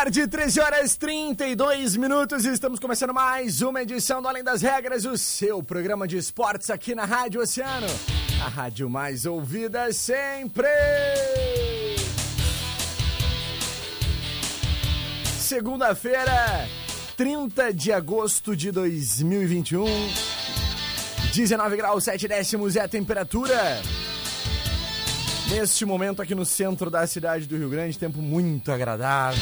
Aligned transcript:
Tarde, 0.00 0.26
13 0.26 0.60
horas 0.60 0.96
32 0.96 1.94
minutos. 1.94 2.46
Estamos 2.46 2.80
começando 2.80 3.12
mais 3.12 3.60
uma 3.60 3.82
edição 3.82 4.22
do 4.22 4.28
Além 4.28 4.42
das 4.42 4.62
Regras, 4.62 5.04
o 5.04 5.18
seu 5.18 5.62
programa 5.62 6.08
de 6.08 6.16
esportes 6.16 6.70
aqui 6.70 6.94
na 6.94 7.04
Rádio 7.04 7.42
Oceano. 7.42 7.86
A 8.42 8.48
rádio 8.48 8.88
mais 8.88 9.26
ouvida 9.26 9.92
sempre. 9.92 10.66
Segunda-feira, 15.38 16.66
30 17.18 17.74
de 17.74 17.92
agosto 17.92 18.56
de 18.56 18.70
2021. 18.70 19.84
19 21.34 21.76
graus 21.76 22.04
7 22.04 22.26
décimos 22.26 22.74
é 22.74 22.80
a 22.80 22.88
temperatura. 22.88 23.82
Neste 25.50 25.84
momento 25.84 26.22
aqui 26.22 26.32
no 26.32 26.46
centro 26.46 26.88
da 26.88 27.04
cidade 27.08 27.44
do 27.44 27.56
Rio 27.56 27.68
Grande, 27.68 27.98
tempo 27.98 28.22
muito 28.22 28.70
agradável, 28.70 29.40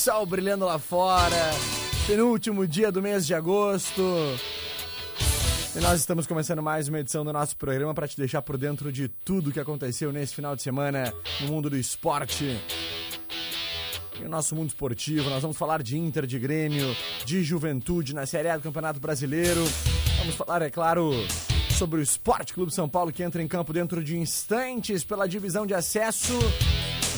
sol 0.00 0.24
brilhando 0.24 0.64
lá 0.64 0.78
fora, 0.78 1.50
penúltimo 2.06 2.66
dia 2.66 2.90
do 2.90 3.02
mês 3.02 3.26
de 3.26 3.34
agosto. 3.34 4.02
E 5.76 5.78
nós 5.78 6.00
estamos 6.00 6.26
começando 6.26 6.62
mais 6.62 6.88
uma 6.88 7.00
edição 7.00 7.22
do 7.22 7.30
nosso 7.30 7.54
programa 7.54 7.92
para 7.92 8.08
te 8.08 8.16
deixar 8.16 8.40
por 8.40 8.56
dentro 8.56 8.90
de 8.90 9.08
tudo 9.08 9.52
que 9.52 9.60
aconteceu 9.60 10.10
nesse 10.10 10.34
final 10.34 10.56
de 10.56 10.62
semana 10.62 11.12
no 11.42 11.48
mundo 11.48 11.68
do 11.68 11.76
esporte. 11.76 12.58
E 14.18 14.24
o 14.24 14.28
nosso 14.30 14.56
mundo 14.56 14.68
esportivo, 14.68 15.28
nós 15.28 15.42
vamos 15.42 15.58
falar 15.58 15.82
de 15.82 15.98
Inter, 15.98 16.24
de 16.24 16.38
Grêmio, 16.38 16.96
de 17.26 17.42
Juventude 17.42 18.14
na 18.14 18.24
Série 18.24 18.48
A 18.48 18.56
do 18.56 18.62
Campeonato 18.62 18.98
Brasileiro. 18.98 19.62
Vamos 20.16 20.34
falar, 20.34 20.62
é 20.62 20.70
claro, 20.70 21.12
sobre 21.76 22.00
o 22.00 22.02
Esporte 22.02 22.54
Clube 22.54 22.72
São 22.72 22.88
Paulo 22.88 23.12
que 23.12 23.22
entra 23.22 23.42
em 23.42 23.46
campo 23.46 23.70
dentro 23.70 24.02
de 24.02 24.16
instantes 24.16 25.04
pela 25.04 25.28
divisão 25.28 25.66
de 25.66 25.74
acesso. 25.74 26.38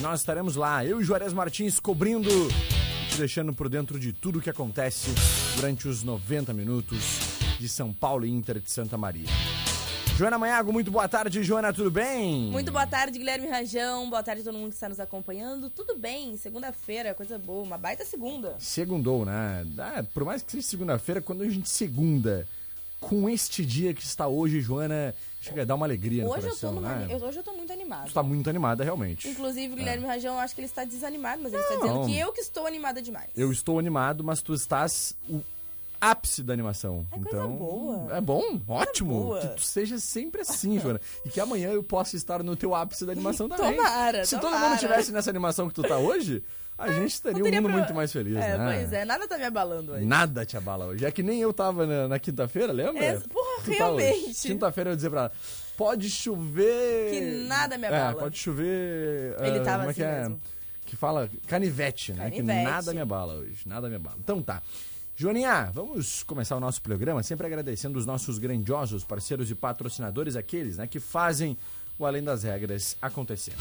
Nós 0.01 0.21
estaremos 0.21 0.57
lá, 0.57 0.85
eu 0.85 1.01
e 1.01 1.05
Juarez 1.05 1.33
Martins 1.33 1.79
cobrindo, 1.79 2.29
te 3.11 3.19
deixando 3.19 3.53
por 3.53 3.69
dentro 3.69 4.01
de 4.01 4.13
tudo 4.13 4.39
o 4.39 4.43
que 4.43 4.51
acontece 4.51 5.11
durante 5.57 5.87
os 5.87 6.03
90 6.03 6.53
minutos 6.53 7.21
de 7.61 7.69
São 7.69 7.93
Paulo 7.93 8.25
e 8.25 8.31
Inter 8.31 8.59
de 8.59 8.71
Santa 8.71 8.97
Maria. 8.97 9.29
Joana 10.17 10.39
Manhago, 10.39 10.73
muito 10.73 10.91
boa 10.91 11.09
tarde, 11.09 11.43
Joana, 11.43 11.73
tudo 11.73 11.91
bem? 11.91 12.51
Muito 12.51 12.73
boa 12.73 12.87
tarde, 12.87 13.19
Guilherme 13.19 13.49
Rajão. 13.49 14.11
Boa 14.11 14.23
tarde 14.23 14.43
a 14.43 14.45
todo 14.45 14.59
mundo 14.59 14.69
que 14.71 14.75
está 14.75 14.89
nos 14.89 15.01
acompanhando. 15.01 15.71
Tudo 15.71 15.97
bem, 15.97 16.37
segunda-feira, 16.37 17.15
coisa 17.15 17.39
boa, 17.39 17.63
uma 17.63 17.79
baita 17.79 18.05
segunda. 18.05 18.57
Segundou, 18.59 19.25
né? 19.25 19.65
Ah, 19.79 20.05
por 20.13 20.25
mais 20.25 20.43
que 20.43 20.53
seja 20.53 20.67
segunda-feira, 20.67 21.21
quando 21.21 21.43
a 21.43 21.49
gente 21.49 21.69
segunda 21.69 22.47
com 23.03 23.29
este 23.29 23.67
dia 23.67 23.93
que 23.93 24.03
está 24.03 24.27
hoje, 24.29 24.61
Joana, 24.61 25.15
chega 25.41 25.63
a 25.63 25.65
dar 25.65 25.75
uma 25.75 25.85
alegria 25.85 26.25
hoje 26.25 26.43
coração, 26.43 26.71
eu 26.71 26.75
tô 26.77 26.81
numa, 26.81 26.95
né? 26.95 27.09
eu, 27.11 27.19
hoje 27.19 27.39
eu 27.39 27.43
tô 27.43 27.53
muito 27.53 27.73
animada. 27.73 28.05
Tu 28.05 28.09
está 28.09 28.23
muito 28.23 28.49
animada, 28.49 28.85
realmente. 28.85 29.29
Inclusive, 29.29 29.73
o 29.73 29.77
Guilherme 29.77 30.07
Rajão, 30.07 30.35
eu 30.35 30.41
acho 30.41 30.55
que 30.55 30.61
ele 30.61 30.69
está 30.69 30.85
desanimado, 30.85 31.43
mas 31.43 31.53
ele 31.53 31.63
está 31.63 31.75
Não. 31.75 31.83
dizendo 31.83 32.07
que 32.07 32.19
eu 32.19 32.33
que 32.33 32.41
estou 32.41 32.67
animada 32.67 33.03
demais. 33.03 33.29
Eu 33.37 33.51
estou 33.53 33.79
animado, 33.79 34.23
mas 34.23 34.41
tu 34.41 34.55
estás 34.55 35.15
o 35.29 35.43
ápice 36.01 36.43
da 36.43 36.53
animação. 36.53 37.07
É 37.13 37.17
coisa 37.17 37.29
então, 37.29 37.57
boa. 37.57 38.17
É 38.17 38.21
bom, 38.21 38.61
ótimo. 38.69 39.23
boa. 39.25 39.41
Que 39.41 39.49
tu 39.57 39.63
seja 39.63 39.99
sempre 39.99 40.43
assim, 40.43 40.79
Joana. 40.79 41.01
E 41.25 41.29
que 41.29 41.41
amanhã 41.41 41.71
eu 41.71 41.83
possa 41.83 42.17
estar 42.17 42.43
no 42.43 42.57
teu 42.57 42.75
ápice 42.75 43.05
da 43.05 43.11
animação 43.13 43.49
também. 43.49 43.77
Tomara, 43.77 44.25
Se 44.25 44.37
todo 44.37 44.51
tomara. 44.51 44.71
mundo 44.71 44.79
tivesse 44.79 45.13
nessa 45.13 45.31
animação 45.31 45.69
que 45.69 45.75
tu 45.75 45.83
tá 45.83 45.99
hoje, 45.99 46.43
a 46.83 46.93
gente 46.93 47.23
teria 47.23 47.45
um 47.45 47.49
mundo 47.51 47.63
pro- 47.69 47.73
muito 47.73 47.95
mais 47.95 48.13
feliz, 48.13 48.37
É, 48.37 48.57
né? 48.59 48.65
pois 48.79 48.93
é, 48.93 49.05
nada 49.05 49.27
tá 49.29 49.39
me 49.39 49.45
abalando 49.45 49.93
hoje. 49.93 50.05
Nada 50.05 50.45
te 50.45 50.57
abala 50.57 50.87
hoje. 50.87 51.05
É 51.05 51.11
que 51.11 51.23
nem 51.23 51.41
eu 51.41 51.53
tava 51.53 51.87
na, 51.87 52.09
na 52.09 52.19
quinta-feira, 52.19 52.73
lembra? 52.73 53.05
É, 53.05 53.19
porra, 53.21 53.65
tá 53.65 53.73
realmente. 53.73 54.25
hoje. 54.31 54.35
Quinta-feira 54.49 54.91
eu 54.91 54.93
ia 54.93 54.97
dizer 54.97 55.11
pra 55.11 55.21
ela, 55.21 55.33
pode 55.77 56.11
chover... 56.11 57.11
Que 57.11 57.21
nada 57.47 57.79
me 57.79 57.85
É, 57.85 57.89
abala. 57.89 58.21
pode 58.21 58.39
chover... 58.39 59.37
Ele 59.41 59.59
ah, 59.59 59.63
tava 59.63 59.85
é 59.85 59.87
assim 59.87 59.95
que 59.95 60.03
é? 60.03 60.21
mesmo. 60.21 60.41
Que 60.85 60.97
fala 60.97 61.31
canivete, 61.47 62.13
né? 62.13 62.31
Que 62.31 62.39
Canivete. 62.39 62.65
nada 62.65 62.93
me 62.93 63.01
abala 63.01 63.35
hoje, 63.35 63.67
nada 63.67 63.89
me 63.89 63.95
abala. 63.97 64.17
Então 64.19 64.43
tá. 64.43 64.61
Joaninha, 65.17 65.71
vamos 65.73 66.23
começar 66.23 66.57
o 66.57 66.61
nosso 66.61 66.83
programa 66.83 67.23
sempre 67.23 67.47
agradecendo 67.47 67.99
os 67.99 68.05
nossos 68.05 68.39
grandiosos 68.39 69.05
parceiros 69.05 69.51
e 69.51 69.55
patrocinadores, 69.55 70.37
aqueles 70.37 70.79
né, 70.79 70.87
que 70.87 70.99
fazem 70.99 71.57
o 71.99 72.05
Além 72.05 72.23
das 72.23 72.43
Regras 72.43 72.97
acontecer. 73.01 73.53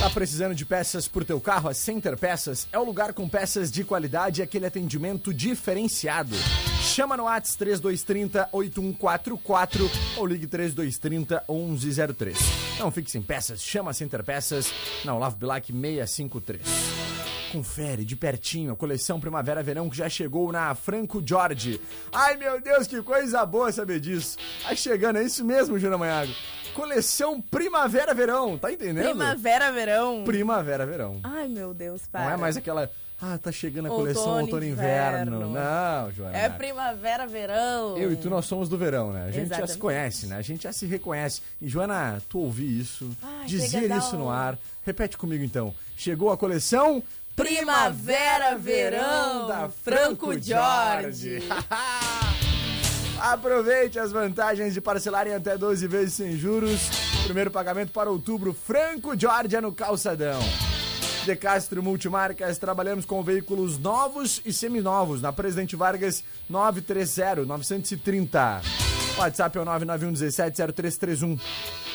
Tá 0.00 0.08
precisando 0.08 0.54
de 0.54 0.64
peças 0.64 1.08
pro 1.08 1.24
teu 1.24 1.40
carro? 1.40 1.68
A 1.68 1.74
Center 1.74 2.16
Peças 2.16 2.68
é 2.70 2.78
o 2.78 2.84
lugar 2.84 3.12
com 3.12 3.28
peças 3.28 3.68
de 3.68 3.82
qualidade 3.82 4.40
e 4.40 4.44
aquele 4.44 4.64
atendimento 4.64 5.34
diferenciado. 5.34 6.36
Chama 6.80 7.16
no 7.16 7.24
Whats 7.24 7.56
3230 7.56 8.48
8144 8.52 9.90
ou 10.16 10.24
ligue 10.24 10.46
3230 10.46 11.42
1103. 11.48 12.38
Não 12.78 12.92
fique 12.92 13.10
sem 13.10 13.20
peças, 13.20 13.60
chama 13.60 13.90
a 13.90 13.94
Center 13.94 14.22
Peças 14.22 14.72
na 15.04 15.16
Olavo 15.16 15.36
Bilac 15.36 15.66
653. 15.72 16.62
Confere 17.50 18.04
de 18.04 18.14
pertinho 18.14 18.74
a 18.74 18.76
coleção 18.76 19.18
Primavera-Verão 19.18 19.90
que 19.90 19.96
já 19.96 20.08
chegou 20.08 20.52
na 20.52 20.76
Franco 20.76 21.20
Jorge. 21.24 21.80
Ai 22.12 22.36
meu 22.36 22.60
Deus, 22.60 22.86
que 22.86 23.02
coisa 23.02 23.44
boa 23.44 23.72
saber 23.72 23.98
disso. 23.98 24.36
Tá 24.62 24.76
chegando, 24.76 25.18
é 25.18 25.24
isso 25.24 25.44
mesmo, 25.44 25.76
Júnior 25.76 25.98
Manhago. 25.98 26.32
Coleção 26.78 27.40
Primavera-Verão, 27.40 28.56
tá 28.56 28.72
entendendo? 28.72 29.06
Primavera, 29.06 29.72
verão. 29.72 30.22
Primavera-Verão. 30.24 31.20
Ai, 31.24 31.48
meu 31.48 31.74
Deus, 31.74 32.02
para. 32.06 32.24
Não 32.26 32.30
é 32.30 32.36
mais 32.36 32.56
aquela. 32.56 32.88
Ah, 33.20 33.36
tá 33.36 33.50
chegando 33.50 33.86
a 33.86 33.90
Outono, 33.90 34.14
coleção 34.14 34.40
outono-inverno. 34.42 35.36
inverno. 35.38 35.52
Não, 35.52 36.12
Joana. 36.12 36.38
É 36.38 36.48
primavera, 36.48 37.26
verão. 37.26 37.98
Eu 37.98 38.12
e 38.12 38.16
tu, 38.16 38.30
nós 38.30 38.44
somos 38.46 38.68
do 38.68 38.78
verão, 38.78 39.12
né? 39.12 39.24
A 39.24 39.30
gente 39.32 39.48
já 39.48 39.56
se 39.56 39.62
Exatamente. 39.62 39.78
conhece, 39.78 40.26
né? 40.26 40.36
A 40.36 40.42
gente 40.42 40.62
já 40.62 40.72
se 40.72 40.86
reconhece. 40.86 41.42
E, 41.60 41.68
Joana, 41.68 42.22
tu 42.28 42.38
ouvi 42.38 42.78
isso, 42.78 43.10
Ai, 43.20 43.88
dar 43.88 43.98
isso 43.98 44.16
no 44.16 44.30
ar. 44.30 44.56
Repete 44.86 45.18
comigo, 45.18 45.42
então. 45.42 45.74
Chegou 45.96 46.30
a 46.30 46.36
coleção 46.38 47.02
Primavera, 47.34 48.56
verão, 48.56 49.48
da 49.48 49.68
Franco 49.68 50.26
Franco 50.26 50.32
Jorge. 50.34 51.40
Jorge. 51.40 51.42
Aproveite 53.20 53.98
as 53.98 54.12
vantagens 54.12 54.72
de 54.72 54.80
parcelar 54.80 55.26
em 55.26 55.34
até 55.34 55.58
12 55.58 55.86
vezes 55.88 56.14
sem 56.14 56.36
juros. 56.36 56.88
Primeiro 57.24 57.50
pagamento 57.50 57.92
para 57.92 58.08
outubro, 58.08 58.54
Franco 58.54 59.16
é 59.56 59.60
no 59.60 59.72
Calçadão. 59.72 60.40
De 61.24 61.34
Castro 61.34 61.82
Multimarcas, 61.82 62.58
trabalhamos 62.58 63.04
com 63.04 63.22
veículos 63.22 63.76
novos 63.76 64.40
e 64.46 64.52
seminovos 64.52 65.20
na 65.20 65.32
Presidente 65.32 65.74
Vargas 65.76 66.22
930 66.48 67.44
930. 67.44 68.62
WhatsApp 69.18 69.58
é 69.58 69.60
o 69.60 69.64
991 69.64 70.12
17 70.12 70.56
0331. 70.72 71.87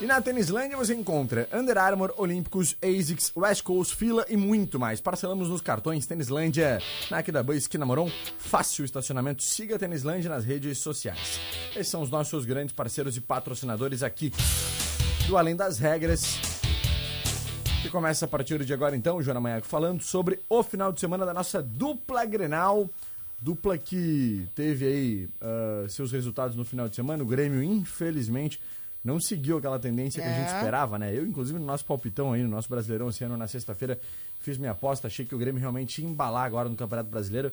E 0.00 0.06
na 0.06 0.18
Tênislândia 0.18 0.78
você 0.78 0.94
encontra 0.94 1.46
Under 1.52 1.76
Armour, 1.76 2.14
Olímpicos, 2.16 2.74
ASICS, 2.82 3.32
West 3.36 3.62
Coast, 3.62 3.94
Fila 3.94 4.24
e 4.30 4.36
muito 4.36 4.80
mais. 4.80 4.98
Parcelamos 4.98 5.50
nos 5.50 5.60
cartões 5.60 6.06
Tênislândia, 6.06 6.80
na 7.10 7.18
Aquidabã, 7.18 7.54
esquina 7.54 7.84
Moron. 7.84 8.10
Fácil 8.38 8.86
estacionamento. 8.86 9.42
Siga 9.42 9.76
a 9.76 9.78
Tênislândia 9.78 10.30
nas 10.30 10.42
redes 10.42 10.78
sociais. 10.78 11.38
Esses 11.72 11.88
são 11.88 12.00
os 12.00 12.08
nossos 12.08 12.46
grandes 12.46 12.74
parceiros 12.74 13.14
e 13.18 13.20
patrocinadores 13.20 14.02
aqui 14.02 14.32
do 15.28 15.36
Além 15.36 15.54
das 15.54 15.78
Regras. 15.78 16.38
Que 17.82 17.90
começa 17.90 18.24
a 18.24 18.28
partir 18.28 18.64
de 18.64 18.72
agora 18.72 18.96
então, 18.96 19.22
Joana 19.22 19.38
Manhaco, 19.40 19.66
falando 19.66 20.00
sobre 20.00 20.40
o 20.48 20.62
final 20.62 20.92
de 20.92 21.00
semana 21.00 21.26
da 21.26 21.34
nossa 21.34 21.62
dupla 21.62 22.24
Grenal. 22.24 22.88
Dupla 23.38 23.76
que 23.76 24.48
teve 24.54 24.86
aí 24.86 25.28
ah, 25.42 25.86
seus 25.90 26.10
resultados 26.10 26.56
no 26.56 26.64
final 26.64 26.88
de 26.88 26.96
semana. 26.96 27.22
O 27.22 27.26
Grêmio, 27.26 27.62
infelizmente, 27.62 28.58
não 29.02 29.18
seguiu 29.20 29.58
aquela 29.58 29.78
tendência 29.78 30.22
que 30.22 30.28
a 30.28 30.32
gente 30.32 30.52
É. 30.52 30.56
esperava, 30.56 30.98
né? 30.98 31.16
Eu, 31.16 31.26
inclusive, 31.26 31.58
no 31.58 31.64
nosso 31.64 31.84
palpitão 31.84 32.32
aí, 32.32 32.42
no 32.42 32.48
nosso 32.48 32.68
Brasileirão 32.68 33.08
esse 33.08 33.24
ano, 33.24 33.36
na 33.36 33.48
sexta-feira, 33.48 33.98
fiz 34.40 34.58
minha 34.58 34.72
aposta. 34.72 35.06
Achei 35.06 35.24
que 35.24 35.34
o 35.34 35.38
Grêmio 35.38 35.60
realmente 35.60 36.02
ia 36.02 36.08
embalar 36.08 36.44
agora 36.44 36.68
no 36.68 36.76
Campeonato 36.76 37.08
Brasileiro. 37.10 37.52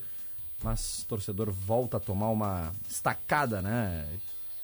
Mas 0.64 1.04
o 1.04 1.06
torcedor 1.06 1.52
volta 1.52 1.98
a 1.98 2.00
tomar 2.00 2.30
uma 2.30 2.74
estacada, 2.90 3.62
né? 3.62 4.08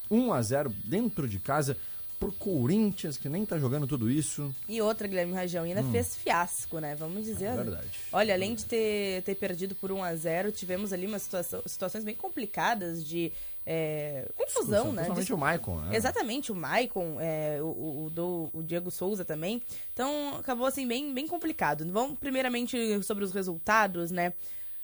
1 0.10 0.34
a 0.34 0.42
0 0.42 0.70
dentro 0.86 1.28
de 1.28 1.40
casa 1.40 1.78
pro 2.20 2.32
Corinthians, 2.32 3.18
que 3.18 3.28
nem 3.28 3.46
tá 3.46 3.58
jogando 3.60 3.86
tudo 3.86 4.10
isso. 4.10 4.54
E 4.68 4.82
outra, 4.82 5.08
Guilherme 5.08 5.34
Rajão, 5.34 5.64
ainda 5.64 5.82
hum. 5.82 5.92
fez 5.92 6.16
fiasco, 6.16 6.80
né? 6.80 6.96
Vamos 6.96 7.26
dizer. 7.26 7.46
É 7.46 7.56
verdade. 7.56 7.88
Olha, 8.12 8.34
além 8.34 8.56
de 8.56 8.66
ter, 8.66 9.22
ter 9.24 9.36
perdido 9.36 9.76
por 9.76 9.92
1 9.92 10.04
a 10.04 10.16
0 10.16 10.52
tivemos 10.52 10.94
ali 10.94 11.06
uma 11.06 11.20
situação, 11.20 11.62
situações 11.66 12.04
bem 12.04 12.16
complicadas 12.16 13.04
de 13.06 13.32
é, 13.66 14.28
confusão, 14.36 14.92
né? 14.92 15.04
Principalmente 15.04 15.34
o 15.34 15.38
Maicon, 15.38 15.82
né? 15.82 15.96
Exatamente, 15.96 16.52
o 16.52 16.56
Maicon, 16.56 17.18
é, 17.20 17.60
o, 17.62 17.66
o, 17.66 18.12
o, 18.16 18.50
o, 18.60 18.64
Diego 18.64 18.92
Souza 18.92 19.24
também. 19.24 19.62
Então, 19.94 20.38
acabou 20.38 20.66
assim, 20.66 20.88
bem, 20.88 21.14
bem 21.14 21.28
complicado. 21.28 21.86
Vamos 21.92 22.20
primeiramente 22.20 23.02
sobre 23.04 23.24
os 23.24 23.32
resultados, 23.32 24.12
né? 24.12 24.34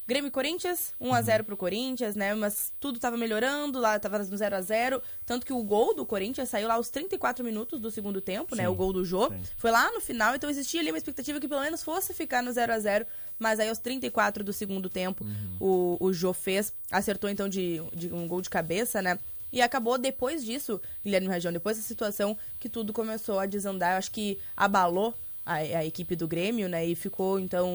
Grêmio 0.10 0.30
e 0.30 0.32
Corinthians, 0.32 0.92
1x0 1.00 1.44
pro 1.44 1.56
Corinthians, 1.56 2.16
né? 2.16 2.34
Mas 2.34 2.74
tudo 2.80 2.98
tava 2.98 3.16
melhorando, 3.16 3.80
lá 3.80 4.00
tava 4.00 4.18
no 4.18 4.26
0x0. 4.26 5.00
Tanto 5.24 5.46
que 5.46 5.54
o 5.54 5.62
gol 5.62 5.94
do 5.94 6.04
Corinthians 6.04 6.50
saiu 6.50 6.68
lá 6.68 6.74
aos 6.74 6.90
34 6.90 7.46
minutos 7.46 7.80
do 7.80 7.92
segundo 7.92 8.20
tempo, 8.20 8.56
né? 8.56 8.64
sim, 8.64 8.68
né? 8.68 8.70
O 8.70 8.74
gol 8.74 8.92
do 8.92 9.06
Jô. 9.06 9.30
Sim. 9.30 9.40
Foi 9.56 9.70
lá 9.70 9.92
no 9.92 10.02
final, 10.02 10.34
então 10.34 10.50
existia 10.50 10.82
ali 10.82 10.90
uma 10.90 10.98
expectativa 10.98 11.40
que 11.40 11.48
pelo 11.48 11.62
menos 11.62 11.84
fosse 11.84 12.12
ficar 12.12 12.42
no 12.42 12.50
0x0. 12.50 13.06
Mas 13.40 13.60
aí 13.60 13.70
aos 13.70 13.78
34 13.78 14.44
do 14.44 14.52
segundo 14.52 14.90
tempo, 14.90 15.24
uhum. 15.24 15.58
o, 15.60 15.98
o 16.02 16.14
Jô 16.14 16.34
fez, 16.34 16.74
acertou 16.92 17.30
então 17.30 17.48
de, 17.48 17.82
de 17.94 18.14
um 18.14 18.28
gol 18.28 18.42
de 18.42 18.50
cabeça, 18.50 19.02
né? 19.02 19.18
E 19.52 19.62
acabou 19.62 19.98
depois 19.98 20.46
disso, 20.46 20.80
Guilherme 21.04 21.28
Rajão, 21.28 21.52
depois 21.52 21.78
da 21.78 21.84
situação 21.84 22.38
que 22.60 22.70
tudo 22.70 22.94
começou 22.94 23.40
a 23.40 23.46
desandar. 23.46 23.94
Eu 23.94 23.98
acho 23.98 24.12
que 24.12 24.38
abalou 24.56 25.14
a, 25.46 25.56
a, 25.56 25.86
equipe 25.86 26.16
do 26.16 26.28
Grêmio, 26.28 26.70
né? 26.70 26.86
E 26.86 26.96
ficou, 26.96 27.40
então. 27.40 27.70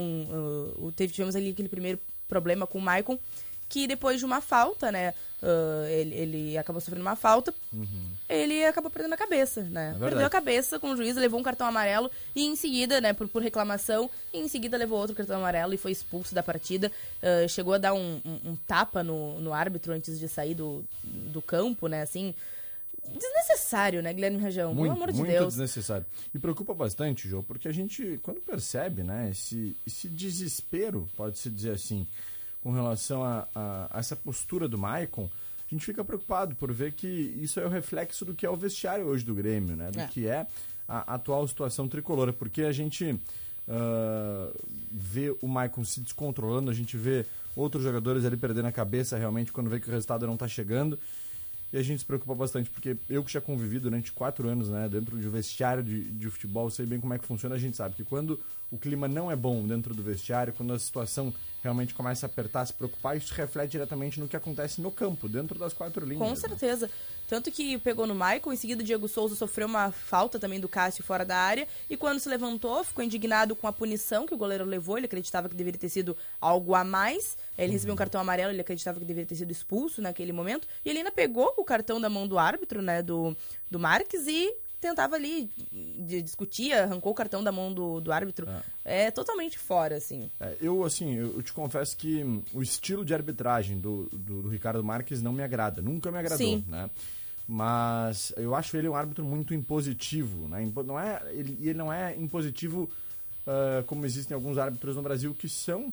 Uh, 0.79 0.93
teve, 0.93 1.13
tivemos 1.13 1.35
ali 1.35 1.51
aquele 1.51 1.69
primeiro 1.69 1.99
problema 2.29 2.67
com 2.67 2.79
o 2.79 2.83
Maicon, 2.83 3.19
que 3.69 3.87
depois 3.87 4.19
de 4.19 4.25
uma 4.25 4.41
falta, 4.41 4.91
né? 4.93 5.15
Uh, 5.43 5.87
ele, 5.89 6.15
ele, 6.15 6.59
acabou 6.59 6.81
sofrendo 6.81 7.03
uma 7.03 7.17
falta, 7.17 7.53
uhum. 7.71 8.07
ele 8.31 8.65
acabou 8.65 8.91
perdendo 8.91 9.13
a 9.13 9.17
cabeça, 9.17 9.63
né? 9.63 9.93
É 9.95 9.99
Perdeu 9.99 10.25
a 10.25 10.31
cabeça 10.31 10.81
com 10.81 10.93
o 10.93 10.97
juiz, 10.97 11.17
levou 11.17 11.39
um 11.39 11.43
cartão 11.43 11.67
amarelo 11.67 12.11
e 12.35 12.47
em 12.47 12.57
seguida, 12.57 12.99
né, 12.99 13.13
por, 13.13 13.29
por 13.29 13.43
reclamação, 13.43 14.09
e 14.33 14.39
em 14.39 14.49
seguida 14.49 14.79
levou 14.79 14.99
outro 14.99 15.15
cartão 15.15 15.37
amarelo 15.37 15.75
e 15.75 15.77
foi 15.77 15.93
expulso 15.93 16.35
da 16.35 16.43
partida. 16.43 16.91
Uh, 17.23 17.47
chegou 17.47 17.75
a 17.75 17.79
dar 17.79 17.93
um, 17.93 18.23
um, 18.25 18.53
um, 18.53 18.57
tapa 18.57 19.03
no, 19.03 19.39
no 19.39 19.53
árbitro 19.53 19.93
antes 19.93 20.19
de 20.19 20.29
sair 20.29 20.55
do, 20.55 20.83
do 21.03 21.43
campo, 21.43 21.89
né? 21.89 22.01
Assim, 22.01 22.35
desnecessário, 23.13 24.03
né, 24.03 24.13
Guilherme 24.13 24.39
Rajão? 24.39 24.75
Muito, 24.75 24.83
Pelo 24.83 24.93
amor 24.93 25.13
de 25.13 25.19
muito 25.19 25.31
Deus. 25.31 25.49
desnecessário. 25.49 26.07
E 26.35 26.39
preocupa 26.39 26.73
bastante, 26.73 27.29
João, 27.29 27.43
porque 27.43 27.69
a 27.69 27.73
gente, 27.73 28.19
quando 28.23 28.41
percebe, 28.41 29.03
né, 29.03 29.29
esse, 29.31 29.77
esse 29.87 30.09
desespero, 30.09 31.09
pode-se 31.17 31.51
dizer 31.51 31.73
assim, 31.73 32.07
com 32.65 32.73
relação 32.73 33.23
a, 33.23 33.47
a, 33.55 33.89
a, 33.91 33.99
essa 33.99 34.17
postura 34.17 34.67
do 34.67 34.79
Maicon, 34.79 35.29
a 35.71 35.75
gente 35.75 35.85
fica 35.85 36.03
preocupado 36.03 36.57
por 36.57 36.73
ver 36.73 36.93
que 36.93 37.07
isso 37.07 37.61
é 37.61 37.67
o 37.67 37.69
reflexo 37.69 38.25
do 38.25 38.35
que 38.35 38.47
é 38.47 38.51
o 38.51 38.57
vestiário 38.57 39.05
hoje 39.05 39.23
do 39.23 39.35
Grêmio, 39.35 39.77
né? 39.77 39.91
Do 39.91 40.01
é. 40.01 40.07
que 40.07 40.27
é 40.27 40.47
a 40.89 41.15
atual 41.15 41.47
situação 41.47 41.87
tricolora. 41.87 42.33
Porque 42.33 42.63
a 42.63 42.73
gente 42.73 43.13
uh, 43.13 44.65
vê 44.91 45.37
o 45.43 45.47
Maicon 45.47 45.85
se 45.85 46.01
descontrolando, 46.01 46.71
a 46.71 46.75
gente 46.75 46.97
vê 46.97 47.27
outros 47.55 47.83
jogadores 47.83 48.25
ali 48.25 48.37
perdendo 48.37 48.67
a 48.67 48.73
cabeça 48.73 49.19
realmente 49.19 49.53
quando 49.53 49.69
vê 49.69 49.79
que 49.79 49.89
o 49.89 49.93
resultado 49.93 50.27
não 50.27 50.35
está 50.35 50.49
chegando. 50.49 50.99
E 51.71 51.77
a 51.77 51.83
gente 51.83 51.99
se 51.99 52.07
preocupa 52.07 52.35
bastante, 52.35 52.71
porque 52.71 52.97
eu 53.11 53.23
que 53.23 53.33
já 53.33 53.43
convivi 53.43 53.79
durante 53.79 54.11
quatro 54.13 54.49
anos 54.49 54.71
né, 54.71 54.89
dentro 54.89 55.19
de 55.19 55.29
vestiário 55.29 55.83
de, 55.83 56.03
de 56.13 56.31
futebol, 56.31 56.71
sei 56.71 56.87
bem 56.87 57.01
como 57.01 57.13
é 57.13 57.19
que 57.19 57.27
funciona, 57.27 57.57
a 57.57 57.59
gente 57.59 57.77
sabe 57.77 57.97
que 57.97 58.05
quando 58.05 58.41
o 58.75 58.79
clima 58.79 59.07
não 59.07 59.31
é 59.31 59.37
bom 59.37 59.65
dentro 59.67 59.95
do 59.95 60.03
vestiário, 60.03 60.53
quando 60.53 60.73
a 60.73 60.79
situação 60.79 61.33
realmente 61.63 61.95
começa 61.95 62.27
a 62.27 62.29
apertar, 62.29 62.67
se 62.67 62.73
preocupar, 62.73 63.17
isso 63.17 63.33
reflete 63.33 63.71
diretamente 63.71 64.21
no 64.21 64.29
que 64.29 64.37
acontece 64.37 64.83
no 64.83 64.91
campo, 64.91 65.29
dentro 65.29 65.59
das 65.59 65.73
quatro 65.73 66.05
linhas. 66.05 66.19
Com 66.19 66.29
né? 66.29 66.37
certeza. 66.37 66.87
Né? 66.87 66.93
Tanto 67.29 67.51
que 67.51 67.79
pegou 67.79 68.07
no 68.07 68.15
Michael, 68.15 68.53
em 68.53 68.57
seguida 68.57 68.83
o 68.83 68.85
Diego 68.85 69.09
Souza 69.09 69.35
sofreu 69.35 69.67
uma 69.67 69.91
falta 69.91 70.39
também 70.39 70.61
do 70.61 70.69
Cássio 70.69 71.03
fora 71.03 71.25
da 71.25 71.37
área, 71.37 71.67
e 71.89 71.97
quando 71.97 72.19
se 72.19 72.29
levantou, 72.29 72.85
ficou 72.85 73.03
indignado 73.03 73.57
com 73.57 73.67
a 73.67 73.73
punição 73.73 74.27
que 74.27 74.35
o 74.35 74.37
goleiro 74.37 74.65
levou, 74.65 74.99
ele 74.99 75.07
acreditava 75.07 75.49
que 75.49 75.55
deveria 75.55 75.81
ter 75.81 75.89
sido 75.89 76.17
algo 76.39 76.75
a 76.75 76.85
mais, 76.85 77.39
ele 77.57 77.69
uhum. 77.69 77.73
recebeu 77.73 77.95
um 77.95 77.97
cartão 77.97 78.21
amarelo, 78.21 78.53
ele 78.53 78.61
acreditava 78.61 78.99
que 78.99 79.07
deveria 79.07 79.27
ter 79.27 79.37
sido 79.37 79.51
expulso 79.51 80.03
naquele 80.03 80.33
momento, 80.33 80.69
e 80.85 80.91
ele 80.91 80.99
ainda 80.99 81.13
pegou 81.13 81.55
o 81.57 81.65
cartão 81.65 82.01
da 82.01 82.11
mão 82.11 82.27
do 82.29 82.39
árbitro, 82.39 82.83
né, 82.83 83.01
do, 83.03 83.35
do 83.71 83.79
Marques, 83.79 84.27
e 84.27 84.53
tentava 84.85 85.17
ali, 85.17 85.51
discutia, 86.23 86.83
arrancou 86.83 87.13
o 87.13 87.15
cartão 87.15 87.43
da 87.43 87.51
mão 87.51 87.73
do, 87.73 88.03
do 88.03 88.13
árbitro. 88.13 88.47
É. 88.85 89.07
é 89.07 89.11
totalmente 89.11 89.59
fora, 89.59 89.97
assim. 89.97 90.31
É, 90.39 90.57
eu, 90.61 90.85
assim, 90.85 91.15
eu, 91.15 91.37
eu, 91.37 91.43
te 91.43 91.55
confesso 91.55 91.97
que 91.97 92.23
o 92.53 92.63
estilo 92.63 93.03
de 93.03 93.15
arbitragem 93.15 93.79
do, 93.79 94.11
do, 94.13 94.43
do, 94.43 94.49
Ricardo 94.51 94.85
Marques 94.85 95.23
não 95.23 95.33
me 95.33 95.43
agrada. 95.43 95.81
Nunca 95.81 96.13
me 96.13 96.19
agradou, 96.19 96.47
Sim. 96.47 96.63
né? 96.69 96.91
Mas 97.49 98.33
eu 98.37 98.55
acho 98.55 98.77
ele 98.77 98.89
um 98.89 98.95
árbitro 98.95 99.25
muito 99.25 99.55
impositivo, 99.55 100.49
né? 100.49 100.71
Não 100.85 101.01
é, 101.01 101.23
ele, 101.31 101.59
ele 101.61 101.79
não 101.79 101.91
é 101.91 102.15
impositivo 102.17 102.91
uh, 103.47 103.83
como 103.85 104.05
existem 104.05 104.35
alguns 104.35 104.59
árbitros 104.59 104.97
no 104.97 105.03
Brasil 105.03 105.35
que 105.35 105.49
são 105.49 105.93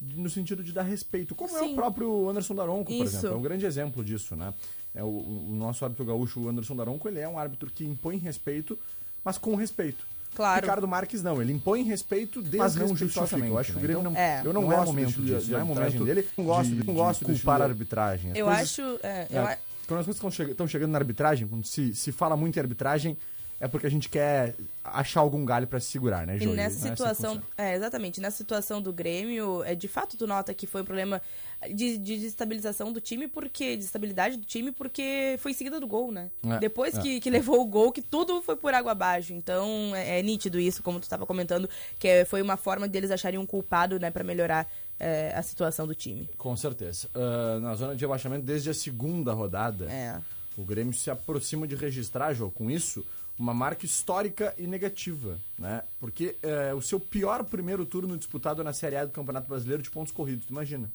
no 0.00 0.28
sentido 0.28 0.62
de 0.62 0.72
dar 0.72 0.82
respeito, 0.82 1.34
como 1.34 1.50
Sim. 1.50 1.56
é 1.56 1.62
o 1.62 1.74
próprio 1.74 2.28
Anderson 2.28 2.54
Daronco, 2.54 2.92
por 2.92 3.04
Isso. 3.04 3.16
exemplo. 3.16 3.36
É 3.36 3.38
um 3.38 3.42
grande 3.42 3.64
exemplo 3.64 4.04
disso, 4.04 4.36
né? 4.36 4.52
É 4.94 5.02
o, 5.02 5.06
o 5.06 5.54
nosso 5.54 5.84
árbitro 5.84 6.04
gaúcho, 6.04 6.40
o 6.40 6.48
Anderson 6.48 6.76
Daronco, 6.76 7.08
ele 7.08 7.20
é 7.20 7.28
um 7.28 7.38
árbitro 7.38 7.70
que 7.70 7.84
impõe 7.84 8.16
respeito, 8.16 8.78
mas 9.24 9.38
com 9.38 9.54
respeito. 9.56 10.06
Claro. 10.34 10.60
Ricardo 10.60 10.88
Marques 10.88 11.22
não, 11.22 11.40
ele 11.40 11.52
impõe 11.52 11.82
respeito 11.82 12.44
mas 12.56 12.74
não 12.74 12.88
justifica. 12.96 13.36
Eu 13.38 13.58
acho 13.58 13.72
que 13.72 13.78
o 13.78 13.80
Grêmio 13.80 14.00
então, 14.00 14.12
não, 14.12 14.18
é. 14.18 14.40
eu 14.44 14.52
não, 14.52 14.62
não 14.62 14.72
é 14.72 14.76
gosto 14.76 14.86
momento 14.86 15.22
disso, 15.22 15.50
não 15.50 15.60
é 15.60 15.64
momento 15.64 16.04
dele. 16.04 16.28
Não 16.36 16.44
gosto, 16.44 16.74
de, 16.74 16.86
não 16.86 16.94
gosto 16.94 17.24
de, 17.24 17.32
de 17.32 17.38
culpar 17.38 17.62
a 17.62 17.64
arbitragem. 17.64 18.32
As 18.32 18.36
eu 18.36 18.46
coisas, 18.46 18.62
acho, 18.62 18.82
é, 19.02 19.26
eu 19.30 19.42
é, 19.42 19.58
quando 19.86 20.00
as 20.00 20.06
coisas 20.06 20.50
estão 20.50 20.66
chegando 20.66 20.90
na 20.90 20.98
arbitragem, 20.98 21.46
quando 21.46 21.64
se, 21.64 21.94
se 21.94 22.10
fala 22.10 22.36
muito 22.36 22.56
em 22.56 22.60
arbitragem, 22.60 23.16
é 23.60 23.68
porque 23.68 23.86
a 23.86 23.90
gente 23.90 24.08
quer 24.08 24.54
achar 24.82 25.20
algum 25.20 25.44
galho 25.44 25.66
para 25.66 25.80
se 25.80 25.86
segurar, 25.86 26.26
né, 26.26 26.38
Joey? 26.38 26.52
E 26.52 26.56
nessa 26.56 26.88
situação, 26.88 27.42
é, 27.56 27.74
exatamente, 27.74 28.20
nessa 28.20 28.36
situação 28.36 28.82
do 28.82 28.92
Grêmio, 28.92 29.62
é, 29.64 29.74
de 29.74 29.88
fato 29.88 30.16
tu 30.16 30.26
nota 30.26 30.52
que 30.52 30.66
foi 30.66 30.82
um 30.82 30.84
problema 30.84 31.22
de, 31.68 31.96
de 31.96 32.16
desestabilização 32.16 32.92
do 32.92 33.00
time, 33.00 33.26
porque, 33.26 33.76
de 33.76 33.84
estabilidade 33.84 34.36
do 34.36 34.44
time, 34.44 34.70
porque 34.72 35.36
foi 35.38 35.52
em 35.52 35.54
seguida 35.54 35.80
do 35.80 35.86
gol, 35.86 36.12
né? 36.12 36.30
É, 36.44 36.58
Depois 36.58 36.96
é. 36.96 37.00
Que, 37.00 37.20
que 37.20 37.30
levou 37.30 37.60
o 37.60 37.64
gol, 37.64 37.92
que 37.92 38.02
tudo 38.02 38.42
foi 38.42 38.56
por 38.56 38.74
água 38.74 38.92
abaixo. 38.92 39.32
Então, 39.32 39.94
é, 39.94 40.18
é 40.18 40.22
nítido 40.22 40.58
isso, 40.58 40.82
como 40.82 41.00
tu 41.00 41.04
estava 41.04 41.24
comentando, 41.24 41.68
que 41.98 42.08
é, 42.08 42.24
foi 42.24 42.42
uma 42.42 42.56
forma 42.56 42.86
deles 42.88 43.10
acharem 43.10 43.38
um 43.38 43.46
culpado, 43.46 43.98
né, 43.98 44.10
para 44.10 44.24
melhorar 44.24 44.70
é, 44.98 45.32
a 45.34 45.42
situação 45.42 45.86
do 45.86 45.94
time. 45.94 46.28
Com 46.36 46.56
certeza. 46.56 47.08
Uh, 47.14 47.60
na 47.60 47.74
zona 47.74 47.96
de 47.96 48.04
abaixamento, 48.04 48.44
desde 48.44 48.70
a 48.70 48.74
segunda 48.74 49.32
rodada, 49.32 49.90
é. 49.90 50.20
o 50.56 50.64
Grêmio 50.64 50.92
se 50.92 51.10
aproxima 51.10 51.66
de 51.66 51.74
registrar, 51.74 52.32
Jô, 52.34 52.50
com 52.50 52.70
isso, 52.70 53.04
uma 53.38 53.52
marca 53.52 53.84
histórica 53.84 54.54
e 54.56 54.66
negativa, 54.66 55.38
né? 55.58 55.82
Porque 55.98 56.36
é, 56.42 56.72
o 56.72 56.80
seu 56.80 57.00
pior 57.00 57.42
primeiro 57.44 57.84
turno 57.84 58.16
disputado 58.16 58.62
na 58.62 58.72
Série 58.72 58.96
A 58.96 59.04
do 59.04 59.10
Campeonato 59.10 59.48
Brasileiro 59.48 59.82
de 59.82 59.90
pontos 59.90 60.12
corridos, 60.12 60.48
imagina. 60.48 60.90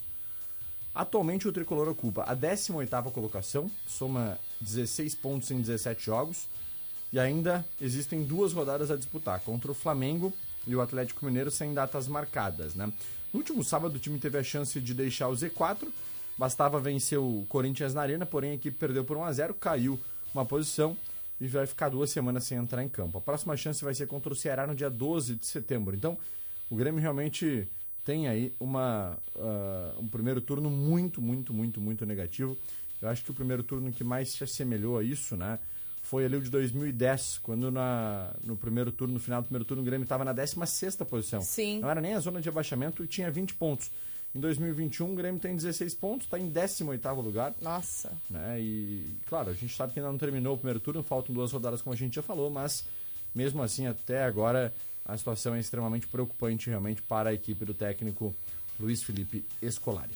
Atualmente 0.95 1.47
o 1.47 1.51
Tricolor 1.51 1.87
ocupa 1.89 2.23
a 2.23 2.35
18ª 2.35 3.11
colocação, 3.11 3.69
soma 3.87 4.39
16 4.61 5.15
pontos 5.15 5.51
em 5.51 5.61
17 5.61 6.03
jogos, 6.03 6.47
e 7.11 7.19
ainda 7.19 7.65
existem 7.79 8.23
duas 8.23 8.53
rodadas 8.53 8.89
a 8.89 8.95
disputar, 8.95 9.39
contra 9.41 9.71
o 9.71 9.75
Flamengo 9.75 10.33
e 10.65 10.75
o 10.75 10.81
Atlético 10.81 11.25
Mineiro 11.25 11.51
sem 11.51 11.73
datas 11.73 12.07
marcadas, 12.07 12.73
né? 12.73 12.91
No 13.33 13.39
último 13.39 13.63
sábado 13.63 13.95
o 13.95 13.99
time 13.99 14.17
teve 14.17 14.37
a 14.37 14.43
chance 14.43 14.79
de 14.79 14.93
deixar 14.93 15.27
o 15.27 15.33
Z4, 15.33 15.87
bastava 16.37 16.79
vencer 16.79 17.19
o 17.19 17.45
Corinthians 17.49 17.93
na 17.93 18.01
arena, 18.01 18.25
porém 18.25 18.51
a 18.51 18.55
equipe 18.55 18.77
perdeu 18.77 19.03
por 19.03 19.17
1 19.17 19.23
a 19.25 19.31
0, 19.33 19.53
caiu 19.53 19.99
uma 20.33 20.45
posição 20.45 20.97
e 21.39 21.47
vai 21.47 21.65
ficar 21.65 21.89
duas 21.89 22.09
semanas 22.09 22.43
sem 22.43 22.57
entrar 22.57 22.83
em 22.83 22.89
campo. 22.89 23.17
A 23.17 23.21
próxima 23.21 23.55
chance 23.55 23.83
vai 23.83 23.93
ser 23.93 24.07
contra 24.07 24.31
o 24.31 24.35
Ceará 24.35 24.67
no 24.67 24.75
dia 24.75 24.89
12 24.89 25.35
de 25.35 25.45
setembro. 25.45 25.95
Então, 25.95 26.17
o 26.69 26.75
Grêmio 26.75 27.01
realmente 27.01 27.67
tem 28.03 28.27
aí 28.27 28.53
uma, 28.59 29.17
uh, 29.35 29.99
um 29.99 30.07
primeiro 30.07 30.41
turno 30.41 30.69
muito, 30.69 31.21
muito, 31.21 31.53
muito, 31.53 31.79
muito 31.79 32.05
negativo. 32.05 32.57
Eu 33.01 33.07
acho 33.07 33.23
que 33.23 33.31
o 33.31 33.33
primeiro 33.33 33.63
turno 33.63 33.91
que 33.91 34.03
mais 34.03 34.29
se 34.29 34.43
assemelhou 34.43 34.97
a 34.97 35.03
isso, 35.03 35.37
né? 35.37 35.59
Foi 36.01 36.25
ali 36.25 36.35
o 36.35 36.41
de 36.41 36.49
2010, 36.49 37.39
quando 37.43 37.69
na, 37.69 38.33
no 38.43 38.57
primeiro 38.57 38.91
turno, 38.91 39.13
no 39.13 39.19
final 39.19 39.41
do 39.41 39.45
primeiro 39.45 39.65
turno, 39.65 39.83
o 39.83 39.85
Grêmio 39.85 40.03
estava 40.03 40.25
na 40.25 40.33
16 40.33 40.95
posição. 41.07 41.41
Sim. 41.41 41.79
Não 41.79 41.89
era 41.89 42.01
nem 42.01 42.13
a 42.13 42.19
zona 42.19 42.41
de 42.41 42.49
abaixamento 42.49 43.03
e 43.03 43.07
tinha 43.07 43.29
20 43.29 43.53
pontos. 43.55 43.91
Em 44.33 44.39
2021, 44.39 45.11
o 45.11 45.15
Grêmio 45.15 45.41
tem 45.41 45.55
16 45.55 45.95
pontos, 45.95 46.27
está 46.27 46.37
em 46.37 46.49
18 46.49 47.09
lugar. 47.21 47.55
Nossa. 47.61 48.11
Né? 48.29 48.61
E, 48.61 49.15
claro, 49.25 49.49
a 49.49 49.53
gente 49.53 49.75
sabe 49.75 49.93
que 49.93 49.99
ainda 49.99 50.11
não 50.11 50.19
terminou 50.19 50.53
o 50.53 50.57
primeiro 50.57 50.79
turno, 50.79 51.01
faltam 51.01 51.33
duas 51.33 51.51
rodadas, 51.51 51.81
como 51.81 51.93
a 51.93 51.97
gente 51.97 52.15
já 52.15 52.21
falou, 52.21 52.49
mas 52.49 52.85
mesmo 53.33 53.61
assim, 53.63 53.87
até 53.87 54.23
agora, 54.23 54.73
a 55.03 55.17
situação 55.17 55.55
é 55.55 55.59
extremamente 55.59 56.07
preocupante 56.07 56.69
realmente 56.69 57.01
para 57.01 57.31
a 57.31 57.33
equipe 57.33 57.65
do 57.65 57.73
técnico 57.73 58.35
Luiz 58.79 59.01
Felipe 59.01 59.43
Escolari. 59.61 60.13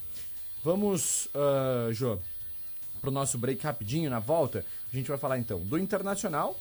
Vamos, 0.63 1.27
uh, 1.27 1.91
Jô, 1.91 2.19
para 3.01 3.09
o 3.09 3.13
nosso 3.13 3.37
break 3.37 3.61
rapidinho 3.63 4.09
na 4.09 4.19
volta. 4.19 4.65
A 4.91 4.95
gente 4.95 5.09
vai 5.09 5.17
falar 5.17 5.37
então 5.37 5.59
do 5.59 5.77
Internacional, 5.77 6.57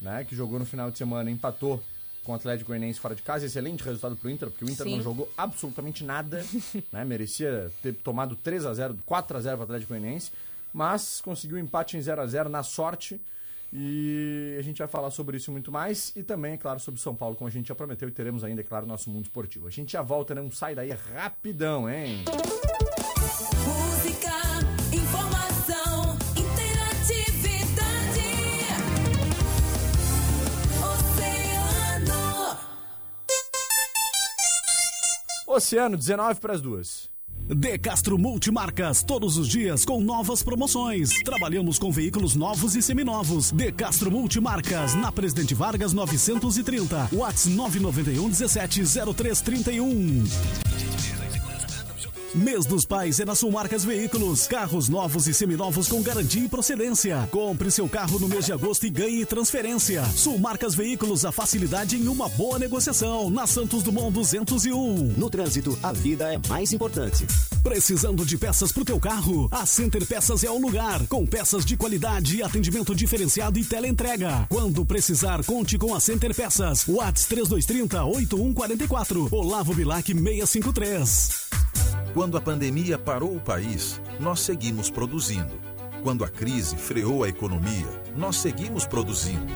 né, 0.00 0.24
que 0.24 0.36
jogou 0.36 0.58
no 0.58 0.66
final 0.66 0.90
de 0.90 0.98
semana, 0.98 1.30
empatou 1.30 1.82
com 2.24 2.32
o 2.32 2.34
Atlético 2.34 2.68
Goianiense 2.68 3.00
fora 3.00 3.14
de 3.14 3.22
casa. 3.22 3.46
Excelente 3.46 3.82
resultado 3.82 4.16
pro 4.16 4.30
Inter, 4.30 4.50
porque 4.50 4.64
o 4.64 4.70
Inter 4.70 4.86
Sim. 4.86 4.96
não 4.96 5.02
jogou 5.02 5.30
absolutamente 5.36 6.04
nada, 6.04 6.44
né? 6.92 7.04
Merecia 7.04 7.70
ter 7.82 7.94
tomado 7.94 8.36
3 8.36 8.66
a 8.66 8.74
0 8.74 8.98
4 9.04 9.36
a 9.36 9.40
0 9.40 9.56
pro 9.56 9.64
Atlético 9.64 9.88
Goianiense. 9.94 10.30
mas 10.72 11.20
conseguiu 11.20 11.56
um 11.56 11.60
empate 11.60 11.96
em 11.96 12.00
0 12.02 12.20
a 12.20 12.26
0 12.26 12.48
na 12.48 12.62
sorte. 12.62 13.20
E 13.72 14.56
a 14.58 14.62
gente 14.62 14.78
vai 14.78 14.88
falar 14.88 15.12
sobre 15.12 15.36
isso 15.36 15.52
muito 15.52 15.70
mais 15.70 16.12
e 16.16 16.24
também, 16.24 16.54
é 16.54 16.56
claro, 16.56 16.80
sobre 16.80 17.00
São 17.00 17.14
Paulo, 17.14 17.36
como 17.36 17.46
a 17.46 17.52
gente 17.52 17.68
já 17.68 17.74
prometeu 17.74 18.08
e 18.08 18.12
teremos 18.12 18.42
ainda, 18.42 18.62
é 18.62 18.64
claro, 18.64 18.84
nosso 18.84 19.08
mundo 19.08 19.26
esportivo. 19.26 19.68
A 19.68 19.70
gente 19.70 19.92
já 19.92 20.02
volta, 20.02 20.34
não 20.34 20.50
sai 20.50 20.74
daí 20.74 20.90
rapidão, 20.90 21.88
hein? 21.88 22.24
Música, 23.64 24.39
Oceano, 35.52 35.96
19 35.96 36.38
para 36.38 36.52
as 36.52 36.60
duas. 36.60 37.10
De 37.48 37.76
Castro 37.76 38.16
Multimarcas, 38.16 39.02
todos 39.02 39.36
os 39.36 39.48
dias 39.48 39.84
com 39.84 40.00
novas 40.00 40.44
promoções. 40.44 41.10
Trabalhamos 41.24 41.76
com 41.76 41.90
veículos 41.90 42.36
novos 42.36 42.76
e 42.76 42.82
seminovos. 42.82 43.50
De 43.50 43.72
Castro 43.72 44.12
Multimarcas, 44.12 44.94
na 44.94 45.10
Presidente 45.10 45.52
Vargas 45.52 45.92
930. 45.92 47.08
Whats 47.12 47.46
991 47.46 48.28
17 48.28 48.82
0331. 49.16 50.69
Mês 52.34 52.64
dos 52.64 52.84
Pais 52.84 53.18
é 53.18 53.24
na 53.24 53.34
Sulmarcas 53.34 53.84
Veículos. 53.84 54.46
Carros 54.46 54.88
novos 54.88 55.26
e 55.26 55.34
seminovos 55.34 55.88
com 55.88 56.00
garantia 56.00 56.44
e 56.44 56.48
procedência. 56.48 57.28
Compre 57.28 57.72
seu 57.72 57.88
carro 57.88 58.20
no 58.20 58.28
mês 58.28 58.46
de 58.46 58.52
agosto 58.52 58.86
e 58.86 58.90
ganhe 58.90 59.26
transferência. 59.26 60.04
Sulmarcas 60.04 60.72
Veículos, 60.72 61.24
a 61.24 61.32
facilidade 61.32 61.96
em 61.96 62.06
uma 62.06 62.28
boa 62.28 62.56
negociação. 62.56 63.30
Na 63.30 63.48
Santos 63.48 63.82
Dumont 63.82 64.12
201. 64.12 65.14
No 65.16 65.28
trânsito, 65.28 65.76
a 65.82 65.92
vida 65.92 66.32
é 66.32 66.38
mais 66.48 66.72
importante. 66.72 67.26
Precisando 67.64 68.24
de 68.24 68.38
peças 68.38 68.70
pro 68.70 68.84
teu 68.84 69.00
carro? 69.00 69.48
A 69.50 69.66
Center 69.66 70.06
Peças 70.06 70.44
é 70.44 70.50
o 70.50 70.58
lugar. 70.58 71.04
Com 71.08 71.26
peças 71.26 71.64
de 71.64 71.76
qualidade, 71.76 72.44
atendimento 72.44 72.94
diferenciado 72.94 73.58
e 73.58 73.64
teleentrega. 73.64 74.46
Quando 74.48 74.86
precisar, 74.86 75.44
conte 75.44 75.76
com 75.76 75.92
a 75.96 75.98
Center 75.98 76.32
Peças. 76.32 76.86
Whats 76.86 77.24
3230 77.24 78.04
8144. 78.04 79.28
Olavo 79.32 79.74
Bilac 79.74 80.06
653. 80.06 81.50
Quando 82.12 82.36
a 82.36 82.40
pandemia 82.40 82.98
parou 82.98 83.36
o 83.36 83.40
país, 83.40 84.00
nós 84.18 84.40
seguimos 84.40 84.90
produzindo. 84.90 85.60
Quando 86.02 86.24
a 86.24 86.28
crise 86.28 86.76
freou 86.76 87.22
a 87.22 87.28
economia, 87.28 87.86
nós 88.16 88.36
seguimos 88.36 88.84
produzindo. 88.84 89.52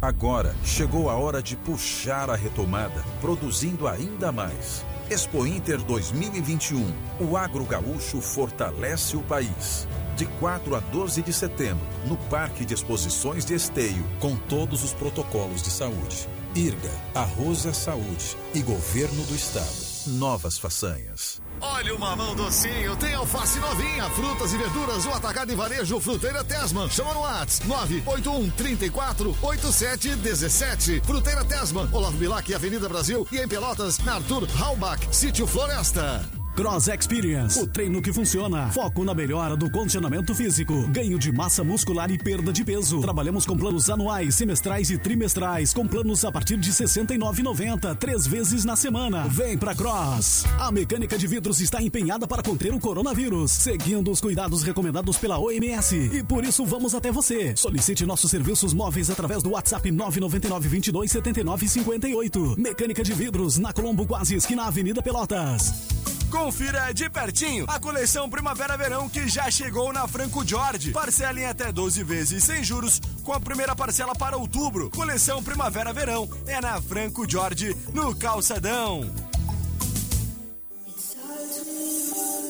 Agora 0.00 0.54
chegou 0.62 1.08
a 1.08 1.14
hora 1.14 1.42
de 1.42 1.56
puxar 1.56 2.28
a 2.28 2.36
retomada, 2.36 3.02
produzindo 3.18 3.88
ainda 3.88 4.30
mais. 4.30 4.84
Expo 5.08 5.46
Inter 5.46 5.82
2021. 5.82 6.84
O 7.18 7.34
agro 7.34 7.64
gaúcho 7.64 8.20
fortalece 8.20 9.16
o 9.16 9.22
país. 9.22 9.88
De 10.16 10.26
4 10.38 10.74
a 10.74 10.80
12 10.80 11.22
de 11.22 11.32
setembro, 11.32 11.86
no 12.06 12.16
Parque 12.28 12.66
de 12.66 12.74
Exposições 12.74 13.44
de 13.44 13.54
Esteio, 13.54 14.04
com 14.20 14.36
todos 14.36 14.84
os 14.84 14.92
protocolos 14.92 15.62
de 15.62 15.70
saúde. 15.70 16.28
IRGA, 16.54 16.90
Arroz 17.14 17.64
é 17.64 17.72
Saúde 17.72 18.36
e 18.54 18.60
Governo 18.60 19.24
do 19.24 19.34
Estado. 19.34 19.86
Novas 20.18 20.58
façanhas. 20.58 21.40
Olha 21.60 21.94
o 21.94 21.98
mamão 21.98 22.34
docinho, 22.34 22.96
tem 22.96 23.14
alface 23.14 23.58
novinha, 23.58 24.08
frutas 24.10 24.52
e 24.52 24.58
verduras, 24.58 25.06
o 25.06 25.10
atacado 25.10 25.52
e 25.52 25.54
varejo 25.54 26.00
Fruteira 26.00 26.44
Tesman. 26.44 26.88
Chama 26.90 27.14
no 27.14 27.20
Whats 27.20 27.60
981 27.66 28.50
34 28.50 29.36
87 29.42 30.16
17. 30.16 31.00
Fruteira 31.04 31.44
Tesman, 31.44 31.88
Olavo 31.92 32.16
Bilac, 32.16 32.52
Avenida 32.54 32.88
Brasil 32.88 33.26
e 33.32 33.38
em 33.38 33.48
Pelotas, 33.48 33.98
na 34.00 34.16
Arthur 34.16 34.46
Halbach, 34.58 35.00
Sítio 35.10 35.46
Floresta. 35.46 36.35
Cross 36.56 36.88
Experience, 36.88 37.60
o 37.60 37.66
treino 37.66 38.00
que 38.00 38.10
funciona. 38.10 38.70
Foco 38.70 39.04
na 39.04 39.12
melhora 39.12 39.54
do 39.54 39.70
condicionamento 39.70 40.34
físico, 40.34 40.88
ganho 40.88 41.18
de 41.18 41.30
massa 41.30 41.62
muscular 41.62 42.10
e 42.10 42.16
perda 42.16 42.50
de 42.50 42.64
peso. 42.64 42.98
Trabalhamos 43.02 43.44
com 43.44 43.54
planos 43.54 43.90
anuais, 43.90 44.36
semestrais 44.36 44.88
e 44.88 44.96
trimestrais, 44.96 45.74
com 45.74 45.86
planos 45.86 46.24
a 46.24 46.32
partir 46.32 46.56
de 46.56 46.70
R$ 46.70 46.76
69,90, 46.76 47.94
três 47.96 48.26
vezes 48.26 48.64
na 48.64 48.74
semana. 48.74 49.28
Vem 49.28 49.58
pra 49.58 49.74
Cross. 49.74 50.46
A 50.58 50.72
mecânica 50.72 51.18
de 51.18 51.26
vidros 51.26 51.60
está 51.60 51.82
empenhada 51.82 52.26
para 52.26 52.42
conter 52.42 52.72
o 52.72 52.80
coronavírus, 52.80 53.52
seguindo 53.52 54.10
os 54.10 54.22
cuidados 54.22 54.62
recomendados 54.62 55.18
pela 55.18 55.38
OMS. 55.38 55.94
E 55.94 56.22
por 56.22 56.42
isso 56.42 56.64
vamos 56.64 56.94
até 56.94 57.12
você. 57.12 57.54
Solicite 57.54 58.06
nossos 58.06 58.30
serviços 58.30 58.72
móveis 58.72 59.10
através 59.10 59.42
do 59.42 59.50
WhatsApp 59.50 59.90
999 59.90 60.68
22 60.70 61.10
79 61.10 61.68
58. 61.68 62.54
Mecânica 62.56 63.02
de 63.02 63.12
vidros 63.12 63.58
na 63.58 63.74
Colombo, 63.74 64.06
quase 64.06 64.36
esquina 64.36 64.64
Avenida 64.64 65.02
Pelotas. 65.02 65.95
Confira 66.30 66.92
de 66.92 67.08
pertinho 67.08 67.64
a 67.68 67.78
coleção 67.78 68.28
Primavera-Verão 68.28 69.08
que 69.08 69.28
já 69.28 69.50
chegou 69.50 69.92
na 69.92 70.06
Franco 70.08 70.46
Jorge. 70.46 70.92
Parcela 70.92 71.40
em 71.40 71.46
até 71.46 71.70
12 71.72 72.02
vezes 72.02 72.44
sem 72.44 72.62
juros, 72.62 73.00
com 73.22 73.32
a 73.32 73.40
primeira 73.40 73.74
parcela 73.74 74.14
para 74.14 74.36
outubro. 74.36 74.90
Coleção 74.90 75.42
Primavera-Verão 75.42 76.28
é 76.46 76.60
na 76.60 76.80
Franco 76.80 77.28
Jorge, 77.30 77.76
no 77.92 78.14
Calçadão. 78.14 79.10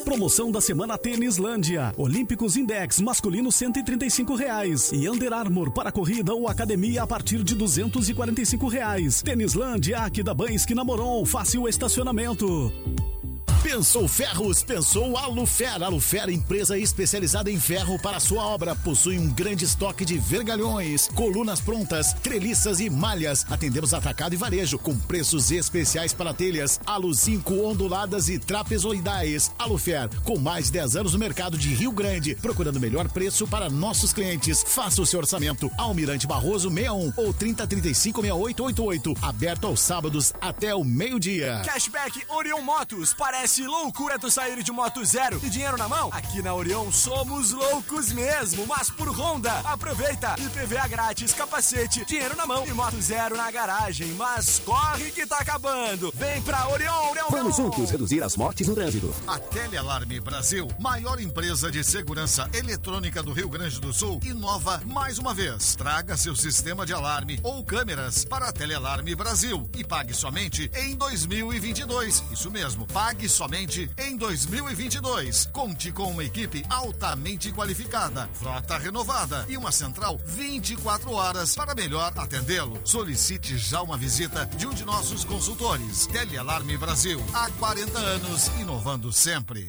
Promoção 0.05 0.53
da 0.53 0.61
semana 0.61 0.97
Tênislândia. 0.97 1.93
Olímpicos 1.97 2.57
Index 2.57 3.01
masculino 3.01 3.51
135 3.51 4.37
reais. 4.37 4.93
e 4.93 5.09
Under 5.09 5.33
Armour 5.33 5.73
para 5.73 5.91
corrida 5.91 6.33
ou 6.33 6.49
academia 6.49 7.03
a 7.03 7.07
partir 7.07 7.43
de 7.43 7.57
245 7.57 8.69
reais. 8.69 9.21
Tênislândia, 9.21 9.99
aqui 9.99 10.23
da 10.23 10.33
Bães 10.33 10.65
que 10.65 10.77
namorou, 10.77 11.27
fácil 11.27 11.69
estacionamento. 11.69 12.73
Pensou 13.69 14.07
Ferros, 14.07 14.63
pensou 14.63 15.19
Alufer. 15.19 15.83
Alufer, 15.83 16.31
empresa 16.31 16.79
especializada 16.79 17.51
em 17.51 17.59
ferro 17.59 17.99
para 17.99 18.21
sua 18.21 18.45
obra. 18.45 18.77
Possui 18.77 19.19
um 19.19 19.29
grande 19.29 19.65
estoque 19.65 20.05
de 20.05 20.19
vergalhões, 20.19 21.09
colunas 21.09 21.61
prontas, 21.61 22.13
treliças 22.15 22.79
e 22.79 22.89
malhas. 22.89 23.45
Atendemos 23.51 23.93
atacado 23.93 24.35
e 24.35 24.37
varejo 24.37 24.79
com 24.79 24.97
preços 24.97 25.51
especiais 25.51 26.15
para 26.15 26.33
telhas, 26.33 26.79
alu 26.87 27.13
5 27.13 27.55
onduladas 27.55 28.29
e 28.29 28.39
trapezoidais. 28.39 29.51
Alufer, 29.59 30.09
com 30.23 30.39
mais 30.39 30.67
de 30.67 30.73
10 30.73 30.95
anos 30.95 31.13
no 31.15 31.19
mercado 31.19 31.59
de 31.59 31.75
Rio 31.75 31.91
Grande, 31.91 32.37
procurando 32.37 32.77
o 32.77 32.81
melhor 32.81 33.09
preço 33.09 33.49
para 33.49 33.69
nossos 33.69 34.13
clientes. 34.13 34.63
Faça 34.65 35.03
o 35.03 35.07
seu 35.07 35.19
orçamento. 35.19 35.69
Almirante 35.77 36.25
Barroso 36.25 36.71
61 36.71 37.13
ou 37.17 37.35
3035 37.35 38.21
6888. 38.21 39.15
Aberto 39.21 39.67
aos 39.67 39.81
sábados 39.81 40.33
até 40.41 40.73
o 40.73 40.85
meio-dia. 40.85 41.63
Cashback 41.65 42.23
Orion 42.29 42.63
Motos. 42.63 43.13
Parece 43.13 43.56
loucura 43.65 44.19
tu 44.19 44.31
sair 44.31 44.63
de 44.63 44.73
moto 44.73 45.05
zero 45.05 45.41
e 45.43 45.49
dinheiro 45.51 45.77
na 45.77 45.89
mão? 45.89 46.11
Aqui 46.13 46.43
na 46.43 46.55
Orion 46.55 46.91
somos 46.91 47.53
loucos 47.53 48.13
mesmo, 48.13 48.67
mas 48.67 48.91
por 48.91 49.09
Honda. 49.09 49.53
Aproveita! 49.61 50.35
IPVA 50.39 50.89
grátis, 50.89 51.33
capacete, 51.33 52.05
dinheiro 52.05 52.37
na 52.37 52.47
mão 52.47 52.67
e 52.67 52.73
moto 52.73 53.01
zero 53.01 53.37
na 53.37 53.51
garagem. 53.51 54.09
Mas 54.15 54.59
corre 54.59 55.11
que 55.11 55.27
tá 55.27 55.39
acabando. 55.39 56.13
Vem 56.15 56.41
pra 56.43 56.69
Orion, 56.69 57.11
Orion. 57.11 57.27
Vamos 57.31 57.57
juntos 57.57 57.91
reduzir 57.91 58.23
as 58.23 58.37
mortes 58.37 58.67
no 58.69 58.75
trânsito. 58.75 59.15
A 59.27 59.39
Telealarme 59.39 60.21
Brasil, 60.21 60.69
maior 60.79 61.21
empresa 61.21 61.71
de 61.71 61.83
segurança 61.85 62.49
eletrônica 62.53 63.23
do 63.23 63.33
Rio 63.33 63.49
Grande 63.49 63.81
do 63.81 63.93
Sul, 63.93 64.21
inova 64.25 64.83
mais 64.87 65.19
uma 65.19 65.33
vez. 65.35 65.75
Traga 65.75 66.17
seu 66.17 66.35
sistema 66.35 66.85
de 66.85 66.93
alarme 66.93 67.39
ou 67.43 67.65
câmeras 67.65 68.25
para 68.25 68.49
a 68.49 68.53
Telealarme 68.53 69.15
Brasil 69.15 69.69
e 69.77 69.85
pague 69.85 70.15
somente 70.15 70.71
em 70.75 70.97
2022. 70.97 72.25
Isso 72.33 72.51
mesmo, 72.51 72.87
pague 72.87 73.29
somente 73.37 73.91
em 73.99 74.17
2022. 74.17 75.51
Conte 75.53 75.93
com 75.93 76.05
uma 76.05 76.25
equipe 76.25 76.65
altamente 76.71 77.53
qualificada, 77.53 78.29
frota 78.33 78.79
renovada 78.79 79.45
e 79.47 79.59
uma 79.59 79.71
central 79.71 80.19
24 80.25 81.13
horas 81.13 81.55
para 81.55 81.75
melhor 81.75 82.13
atendê-lo. 82.17 82.81
Solicite 82.83 83.59
já 83.59 83.83
uma 83.83 83.99
visita 83.99 84.47
de 84.57 84.67
um 84.67 84.73
de 84.73 84.87
nossos 84.87 85.23
consultores. 85.23 86.07
Telealarme 86.07 86.79
Brasil, 86.79 87.23
há 87.35 87.51
40 87.51 87.99
anos, 87.99 88.47
inovando 88.59 89.13
sempre. 89.13 89.69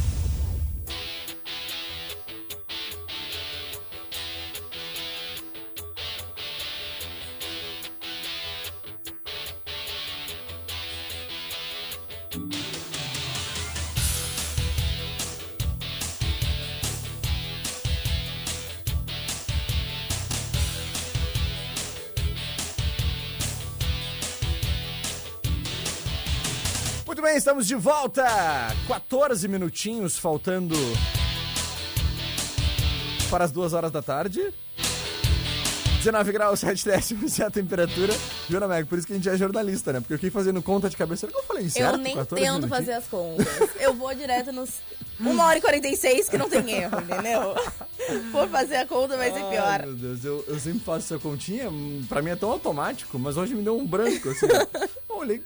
Estamos 27.41 27.65
de 27.65 27.73
volta. 27.73 28.23
14 28.87 29.47
minutinhos 29.47 30.15
faltando 30.15 30.75
para 33.31 33.45
as 33.45 33.51
duas 33.51 33.73
horas 33.73 33.91
da 33.91 33.99
tarde. 33.99 34.53
19 35.97 36.31
graus, 36.31 36.59
7 36.61 36.85
décimos 36.85 37.39
é 37.39 37.45
a 37.45 37.49
temperatura. 37.49 38.13
Jura, 38.47 38.67
Meg, 38.67 38.87
por 38.87 38.99
isso 38.99 39.07
que 39.07 39.13
a 39.13 39.15
gente 39.15 39.27
é 39.27 39.35
jornalista, 39.35 39.91
né? 39.91 39.99
Porque 39.99 40.13
eu 40.13 40.17
fiquei 40.19 40.29
fazendo 40.29 40.61
conta 40.61 40.87
de 40.87 40.95
cabeça. 40.95 41.21
Será 41.21 41.31
que 41.31 41.39
eu 41.39 41.43
falei 41.43 41.67
certo? 41.67 41.95
Eu 41.95 41.97
nem 41.97 42.15
14 42.15 42.43
tento 42.43 42.53
minutinhos? 42.53 42.77
fazer 42.77 42.93
as 42.93 43.07
contas. 43.07 43.69
Eu 43.79 43.95
vou 43.95 44.13
direto 44.13 44.51
nos 44.51 44.69
1 45.19 45.39
hora 45.39 45.57
e 45.57 45.61
46 45.61 46.29
que 46.29 46.37
não 46.37 46.47
tem 46.47 46.71
erro, 46.73 47.01
entendeu? 47.01 47.55
Por 48.31 48.47
fazer 48.49 48.75
a 48.75 48.85
conta 48.85 49.17
vai 49.17 49.31
ser 49.31 49.43
pior. 49.45 49.79
Ai, 49.81 49.85
meu 49.87 49.95
Deus, 49.95 50.23
eu, 50.23 50.45
eu 50.47 50.59
sempre 50.59 50.81
faço 50.81 51.11
essa 51.11 51.19
continha, 51.19 51.71
pra 52.07 52.21
mim 52.21 52.29
é 52.29 52.35
tão 52.35 52.51
automático, 52.51 53.17
mas 53.17 53.35
hoje 53.35 53.55
me 53.55 53.63
deu 53.63 53.75
um 53.75 53.85
branco, 53.85 54.29
assim. 54.29 54.45
olhei 55.21 55.43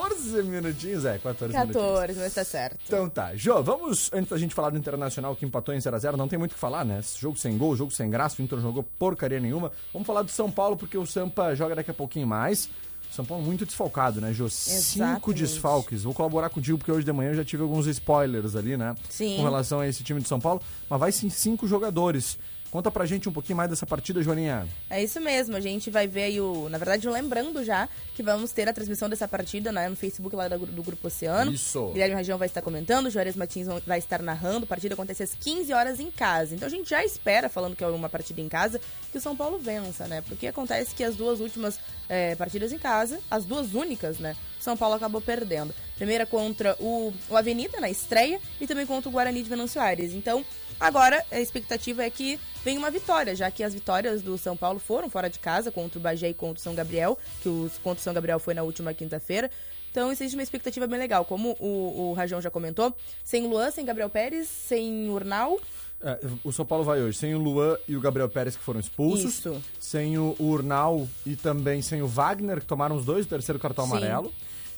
14 0.00 0.42
minutinhos, 0.42 1.04
é, 1.04 1.18
14, 1.18 1.54
minutinhos. 1.56 1.84
14, 1.84 2.20
mas 2.20 2.34
tá 2.34 2.44
certo. 2.44 2.78
Então 2.86 3.08
tá, 3.08 3.34
Jô, 3.34 3.62
vamos, 3.62 4.10
antes 4.12 4.30
da 4.30 4.38
gente 4.38 4.54
falar 4.54 4.70
do 4.70 4.78
Internacional 4.78 5.36
que 5.36 5.44
empatou 5.44 5.74
em 5.74 5.78
0x0, 5.78 6.16
não 6.16 6.28
tem 6.28 6.38
muito 6.38 6.52
o 6.52 6.54
que 6.54 6.60
falar, 6.60 6.84
né? 6.84 7.00
Jogo 7.18 7.36
sem 7.36 7.56
gol, 7.56 7.76
jogo 7.76 7.90
sem 7.90 8.08
graça, 8.08 8.40
o 8.40 8.44
Inter 8.44 8.58
não 8.58 8.64
jogou 8.64 8.82
porcaria 8.98 9.40
nenhuma. 9.40 9.72
Vamos 9.92 10.06
falar 10.06 10.22
do 10.22 10.30
São 10.30 10.50
Paulo, 10.50 10.76
porque 10.76 10.96
o 10.96 11.06
Sampa 11.06 11.54
joga 11.54 11.74
daqui 11.74 11.90
a 11.90 11.94
pouquinho 11.94 12.26
mais. 12.26 12.68
São 13.10 13.24
Paulo 13.24 13.44
muito 13.44 13.66
desfalcado, 13.66 14.20
né, 14.20 14.32
Jô? 14.32 14.48
Cinco 14.48 14.76
Exatamente. 14.76 15.38
desfalques. 15.40 16.02
Vou 16.04 16.14
colaborar 16.14 16.48
contigo, 16.48 16.78
porque 16.78 16.92
hoje 16.92 17.04
de 17.04 17.12
manhã 17.12 17.30
eu 17.30 17.34
já 17.34 17.44
tive 17.44 17.62
alguns 17.62 17.86
spoilers 17.86 18.54
ali, 18.54 18.76
né? 18.76 18.94
Sim. 19.08 19.36
Com 19.36 19.42
relação 19.42 19.80
a 19.80 19.88
esse 19.88 20.04
time 20.04 20.20
de 20.20 20.28
São 20.28 20.38
Paulo. 20.38 20.62
Mas 20.88 21.00
vai 21.00 21.10
sim 21.10 21.28
cinco 21.28 21.66
jogadores. 21.66 22.38
Conta 22.70 22.88
pra 22.90 23.04
gente 23.04 23.28
um 23.28 23.32
pouquinho 23.32 23.56
mais 23.56 23.68
dessa 23.68 23.84
partida, 23.84 24.22
Joaninha. 24.22 24.68
É 24.88 25.02
isso 25.02 25.20
mesmo, 25.20 25.56
a 25.56 25.60
gente 25.60 25.90
vai 25.90 26.06
ver 26.06 26.22
aí 26.24 26.40
o. 26.40 26.68
Na 26.68 26.78
verdade, 26.78 27.08
lembrando 27.08 27.64
já 27.64 27.88
que 28.14 28.22
vamos 28.22 28.52
ter 28.52 28.68
a 28.68 28.72
transmissão 28.72 29.08
dessa 29.08 29.26
partida 29.26 29.72
né, 29.72 29.88
no 29.88 29.96
Facebook 29.96 30.36
lá 30.36 30.46
do, 30.46 30.66
do 30.66 30.82
Grupo 30.82 31.08
Oceano. 31.08 31.52
Isso. 31.52 31.88
Guilherme 31.88 32.14
Região 32.14 32.38
vai 32.38 32.46
estar 32.46 32.62
comentando, 32.62 33.10
Juarez 33.10 33.34
Martins 33.34 33.66
vai 33.84 33.98
estar 33.98 34.22
narrando. 34.22 34.64
A 34.64 34.68
partida 34.68 34.94
acontece 34.94 35.22
às 35.22 35.34
15 35.34 35.72
horas 35.72 35.98
em 35.98 36.10
casa. 36.12 36.54
Então 36.54 36.68
a 36.68 36.70
gente 36.70 36.88
já 36.88 37.04
espera, 37.04 37.48
falando 37.48 37.74
que 37.74 37.82
é 37.82 37.88
uma 37.88 38.08
partida 38.08 38.40
em 38.40 38.48
casa, 38.48 38.80
que 39.10 39.18
o 39.18 39.20
São 39.20 39.34
Paulo 39.36 39.58
vença, 39.58 40.06
né? 40.06 40.22
Porque 40.22 40.46
acontece 40.46 40.94
que 40.94 41.02
as 41.02 41.16
duas 41.16 41.40
últimas 41.40 41.80
é, 42.08 42.36
partidas 42.36 42.72
em 42.72 42.78
casa, 42.78 43.18
as 43.28 43.44
duas 43.44 43.74
únicas, 43.74 44.20
né? 44.20 44.36
São 44.60 44.76
Paulo 44.76 44.94
acabou 44.94 45.20
perdendo. 45.20 45.74
Primeira 45.96 46.24
contra 46.24 46.76
o, 46.78 47.12
o 47.28 47.36
Avenida 47.36 47.80
na 47.80 47.90
estreia 47.90 48.40
e 48.60 48.66
também 48.66 48.86
contra 48.86 49.08
o 49.08 49.12
Guarani 49.12 49.42
de 49.42 49.48
Venâncio 49.48 49.80
Aires. 49.80 50.12
Então, 50.12 50.44
agora 50.80 51.24
a 51.30 51.38
expectativa 51.38 52.02
é 52.02 52.10
que 52.10 52.40
venha 52.64 52.78
uma 52.78 52.90
vitória, 52.90 53.34
já 53.34 53.50
que 53.50 53.62
as 53.62 53.74
vitórias 53.74 54.22
do 54.22 54.36
São 54.38 54.56
Paulo 54.56 54.78
foram 54.78 55.08
fora 55.08 55.28
de 55.28 55.38
casa 55.38 55.70
contra 55.70 55.98
o 55.98 56.02
Bagé 56.02 56.30
e 56.30 56.34
contra 56.34 56.58
o 56.58 56.62
São 56.62 56.74
Gabriel, 56.74 57.18
que 57.42 57.48
o 57.48 57.70
contra 57.82 58.00
o 58.00 58.02
São 58.02 58.14
Gabriel 58.14 58.38
foi 58.38 58.54
na 58.54 58.62
última 58.62 58.92
quinta-feira. 58.94 59.50
Então 59.90 60.10
existe 60.10 60.36
uma 60.36 60.42
expectativa 60.42 60.86
bem 60.86 60.98
legal. 60.98 61.24
Como 61.24 61.56
o, 61.58 62.10
o 62.10 62.12
Rajão 62.12 62.40
já 62.40 62.50
comentou, 62.50 62.94
sem 63.24 63.46
Luan, 63.46 63.70
sem 63.70 63.84
Gabriel 63.84 64.08
Pérez, 64.08 64.48
sem 64.48 65.08
Urnal. 65.08 65.58
É, 66.02 66.18
o 66.42 66.52
São 66.52 66.64
Paulo 66.64 66.82
vai 66.82 67.02
hoje 67.02 67.18
sem 67.18 67.34
o 67.34 67.38
Luan 67.38 67.76
e 67.86 67.94
o 67.94 68.00
Gabriel 68.00 68.28
Pérez 68.28 68.56
que 68.56 68.62
foram 68.62 68.80
expulsos, 68.80 69.34
Isso. 69.34 69.62
sem 69.78 70.16
o 70.16 70.34
Urnal 70.40 71.06
e 71.26 71.36
também 71.36 71.82
sem 71.82 72.00
o 72.00 72.06
Wagner 72.06 72.60
que 72.60 72.66
tomaram 72.66 72.96
os 72.96 73.04
dois 73.04 73.26
o 73.26 73.28
terceiro 73.28 73.58
cartão 73.58 73.84
Sim. 73.84 73.90
amarelo 73.90 74.32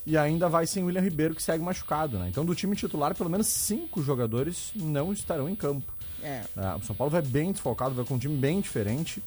e 0.07 0.17
ainda 0.17 0.49
vai 0.49 0.67
sem 0.67 0.83
William 0.85 1.01
Ribeiro 1.01 1.35
que 1.35 1.43
segue 1.43 1.63
machucado, 1.65 2.19
né? 2.19 2.29
Então 2.29 2.45
do 2.45 2.55
time 2.55 2.75
titular 2.77 3.15
pelo 3.15 3.31
menos 3.31 3.47
cinco 3.47 4.03
jogadores 4.03 4.71
não 4.75 5.13
estarão 5.13 5.49
em 5.49 5.55
campo. 5.55 5.93
É. 6.23 6.43
É, 6.57 6.75
o 6.77 6.83
São 6.85 6.95
Paulo 6.95 7.11
vai 7.11 7.23
bem 7.23 7.53
desfalcado, 7.53 7.95
vai 7.95 8.05
com 8.05 8.15
um 8.15 8.19
time 8.19 8.37
bem 8.37 8.61
diferente, 8.61 9.23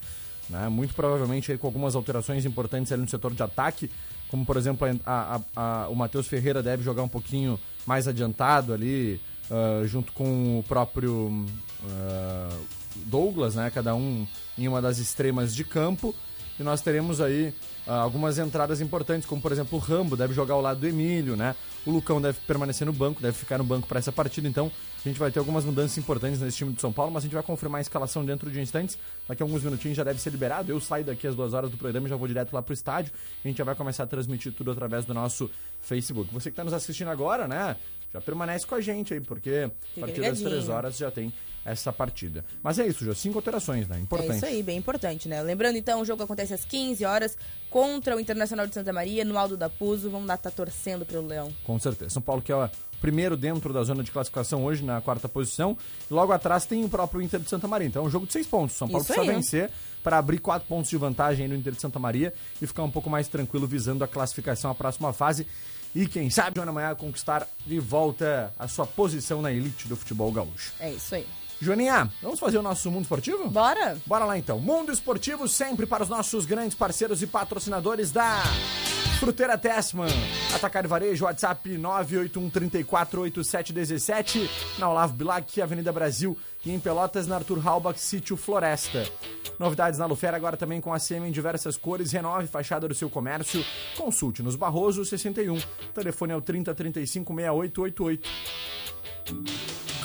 né? 0.50 0.68
Muito 0.70 0.94
provavelmente 0.94 1.52
aí 1.52 1.58
com 1.58 1.68
algumas 1.68 1.96
alterações 1.96 2.46
importantes 2.46 2.92
ali 2.92 3.02
no 3.02 3.08
setor 3.10 3.34
de 3.34 3.44
ataque, 3.44 3.90
como 4.30 4.46
por 4.46 4.58
exemplo 4.58 4.88
a- 5.06 5.42
a- 5.56 5.62
a- 5.84 5.90
o 5.90 5.96
Matheus 5.96 6.28
Ferreira 6.28 6.62
deve 6.64 6.84
jogar 6.84 7.04
um 7.04 7.08
pouquinho 7.10 7.60
mais 7.86 8.08
adiantado 8.08 8.74
ali, 8.74 9.20
ah, 9.52 9.84
junto 9.86 10.12
com 10.14 10.60
o 10.60 10.64
próprio 10.64 11.46
ah, 11.90 12.58
Douglas, 13.06 13.56
né? 13.56 13.70
Cada 13.70 13.94
um 13.94 14.26
em 14.58 14.68
uma 14.68 14.82
das 14.82 14.98
extremas 15.00 15.54
de 15.54 15.64
campo. 15.66 16.16
E 16.60 16.64
nós 16.64 16.82
teremos 16.82 17.20
aí 17.20 17.54
ah, 17.86 18.00
algumas 18.00 18.40
entradas 18.40 18.82
importantes, 18.82 19.28
como 19.28 19.42
por 19.42 19.52
exemplo 19.52 19.78
o 19.78 19.82
Rambo 19.82 20.16
deve 20.16 20.34
jogar 20.34 20.54
ao 20.54 20.62
lado 20.62 20.80
do 20.80 20.88
Emílio, 20.88 21.36
né? 21.36 21.56
O 21.86 21.92
Lucão 21.92 22.22
deve 22.22 22.40
permanecer 22.48 22.88
no 22.88 22.94
banco, 22.94 23.22
deve 23.22 23.38
ficar 23.38 23.58
no 23.58 23.64
banco 23.64 23.88
para 23.88 24.00
essa 24.00 24.12
partida. 24.12 24.48
Então 24.48 24.72
a 25.06 25.08
gente 25.08 25.20
vai 25.20 25.30
ter 25.32 25.40
algumas 25.40 25.66
mudanças 25.66 25.98
importantes 25.98 26.40
nesse 26.40 26.58
time 26.58 26.74
de 26.74 26.82
São 26.82 26.92
Paulo, 26.92 27.12
mas 27.12 27.24
a 27.24 27.26
gente 27.26 27.34
vai 27.34 27.44
confirmar 27.44 27.80
a 27.80 27.82
escalação 27.82 28.26
dentro 28.26 28.50
de 28.50 28.60
instantes. 28.60 28.98
Daqui 29.28 29.44
a 29.44 29.46
alguns 29.46 29.64
minutinhos 29.64 29.98
já 29.98 30.04
deve 30.04 30.20
ser 30.20 30.32
liberado. 30.32 30.72
Eu 30.72 30.80
saio 30.80 31.06
daqui 31.06 31.28
às 31.28 31.36
duas 31.36 31.54
horas 31.54 31.70
do 31.70 31.78
programa 31.78 32.08
e 32.08 32.10
já 32.10 32.16
vou 32.16 32.28
direto 32.28 32.54
lá 32.54 32.62
pro 32.62 32.74
estádio. 32.74 33.12
A 33.44 33.48
gente 33.48 33.58
já 33.58 33.64
vai 33.64 33.76
começar 33.76 34.04
a 34.04 34.08
transmitir 34.08 34.54
tudo 34.54 34.72
através 34.72 35.06
do 35.06 35.14
nosso 35.14 35.52
Facebook. 35.82 36.34
Você 36.34 36.50
que 36.50 36.54
está 36.54 36.64
nos 36.64 36.74
assistindo 36.74 37.10
agora, 37.10 37.48
né? 37.48 37.76
Já 38.14 38.22
permanece 38.22 38.66
com 38.66 38.76
a 38.76 38.82
gente 38.82 39.14
aí, 39.14 39.20
porque 39.20 39.70
a 39.98 40.00
partir 40.00 40.22
das 40.22 40.40
três 40.40 40.70
horas 40.70 40.98
já 40.98 41.12
tem 41.12 41.32
essa 41.66 41.92
partida. 41.92 42.46
Mas 42.62 42.78
é 42.78 42.86
isso, 42.86 43.04
já 43.04 43.16
cinco 43.16 43.40
alterações, 43.40 43.88
né? 43.88 43.98
É 43.98 44.00
Importante. 44.00 44.36
isso 44.38 44.46
aí, 44.46 44.62
bem 44.62 44.78
importante, 44.78 45.28
né? 45.28 45.42
Lembrando, 45.42 45.78
então, 45.78 46.02
o 46.02 46.06
jogo 46.06 46.22
acontece 46.24 46.54
às 46.54 46.64
15 46.64 47.04
horas 47.04 47.38
contra 47.70 48.16
o 48.16 48.20
Internacional 48.20 48.68
de 48.68 48.74
Santa 48.74 48.94
Maria, 48.94 49.26
no 49.26 49.38
Aldo 49.38 49.58
da 49.58 49.70
Puso. 49.70 50.10
Vamos 50.10 50.28
lá, 50.28 50.38
tá 50.38 50.52
torcendo 50.52 51.06
pelo 51.06 51.28
Leão. 51.28 51.52
Com 51.64 51.80
certeza. 51.80 52.12
São 52.12 52.22
Paulo 52.22 52.42
que 52.42 52.52
é 52.52 52.56
o 52.56 52.70
primeiro 53.02 53.36
dentro 53.36 53.74
da 53.74 53.84
zona 53.84 54.04
de 54.04 54.12
classificação 54.12 54.64
hoje, 54.64 54.84
na 54.84 55.02
quarta 55.02 55.28
posição. 55.28 55.78
Logo 56.10 56.32
atrás 56.32 56.66
tem 56.66 56.84
o 56.86 56.90
próprio 56.90 57.22
Inter 57.22 57.40
de 57.40 57.50
Santa 57.50 57.68
Maria. 57.68 57.88
Então 57.88 58.04
é 58.04 58.08
um 58.08 58.10
jogo 58.12 58.28
de 58.28 58.34
seis 58.34 58.48
pontos. 58.48 58.76
São 58.76 58.88
Paulo 58.88 59.04
Isso 59.04 59.14
precisa 59.14 59.32
aí. 59.32 59.36
vencer 59.36 59.72
para 60.04 60.18
abrir 60.20 60.38
quatro 60.38 60.68
pontos 60.68 60.90
de 60.90 60.98
vantagem 60.98 61.46
aí 61.46 61.50
no 61.52 61.56
Inter 61.56 61.74
de 61.74 61.82
Santa 61.82 61.98
Maria 62.00 62.34
e 62.62 62.68
ficar 62.68 62.84
um 62.84 62.92
pouco 62.92 63.10
mais 63.10 63.28
tranquilo 63.28 63.66
visando 63.66 64.04
a 64.04 64.08
classificação 64.08 64.70
à 64.70 64.76
próxima 64.76 65.12
fase. 65.12 65.48
E 65.96 66.08
quem 66.08 66.30
sabe, 66.30 66.58
Joana 66.58 66.72
Manhã, 66.74 66.94
conquistar 66.94 67.48
de 67.66 67.80
volta 67.80 68.54
a 68.60 68.68
sua 68.68 68.86
posição 68.86 69.42
na 69.42 69.52
elite 69.52 69.88
do 69.88 69.96
futebol 69.96 70.32
gaúcho. 70.32 70.74
É 70.80 70.92
isso 70.92 71.16
aí. 71.16 71.26
Joaninha, 71.62 72.12
vamos 72.22 72.40
fazer 72.40 72.58
o 72.58 72.62
nosso 72.62 72.92
mundo 72.92 73.04
esportivo? 73.04 73.50
Bora? 73.50 73.98
Bora 74.06 74.26
lá 74.26 74.38
então. 74.38 74.60
Mundo 74.60 74.92
Esportivo 74.92 75.48
sempre 75.48 75.86
para 75.86 76.04
os 76.04 76.10
nossos 76.10 76.46
grandes 76.46 76.76
parceiros 76.76 77.22
e 77.22 77.28
patrocinadores 77.28 78.12
da 78.12 78.44
Fruteira 79.20 79.58
Tessman. 79.58 80.10
Atacar 80.54 80.86
Varejo, 80.86 81.24
WhatsApp 81.26 81.70
981348717. 81.78 84.50
Na 84.78 84.90
Olavo 84.90 85.14
Bilac, 85.14 85.62
Avenida 85.62 85.92
Brasil. 85.92 86.38
E 86.66 86.72
em 86.72 86.80
Pelotas, 86.80 87.28
na 87.28 87.36
Arthur 87.36 87.66
Halbach, 87.66 88.00
Sítio 88.00 88.36
Floresta. 88.36 89.06
Novidades 89.58 90.00
na 90.00 90.06
Lufera 90.06 90.36
agora 90.36 90.58
também 90.58 90.82
com 90.82 90.94
a 90.94 91.00
CM 91.00 91.28
em 91.28 91.32
diversas 91.32 91.78
cores. 91.78 92.12
Renove 92.12 92.48
fachada 92.48 92.88
do 92.88 92.94
seu 92.94 93.10
comércio. 93.10 93.64
Consulte 93.96 94.44
nos 94.44 94.56
Barroso 94.56 95.06
61. 95.06 95.60
Telefone 95.94 96.34
é 96.34 96.36
o 96.36 96.42
3035 96.42 97.34
6888. 97.34 98.30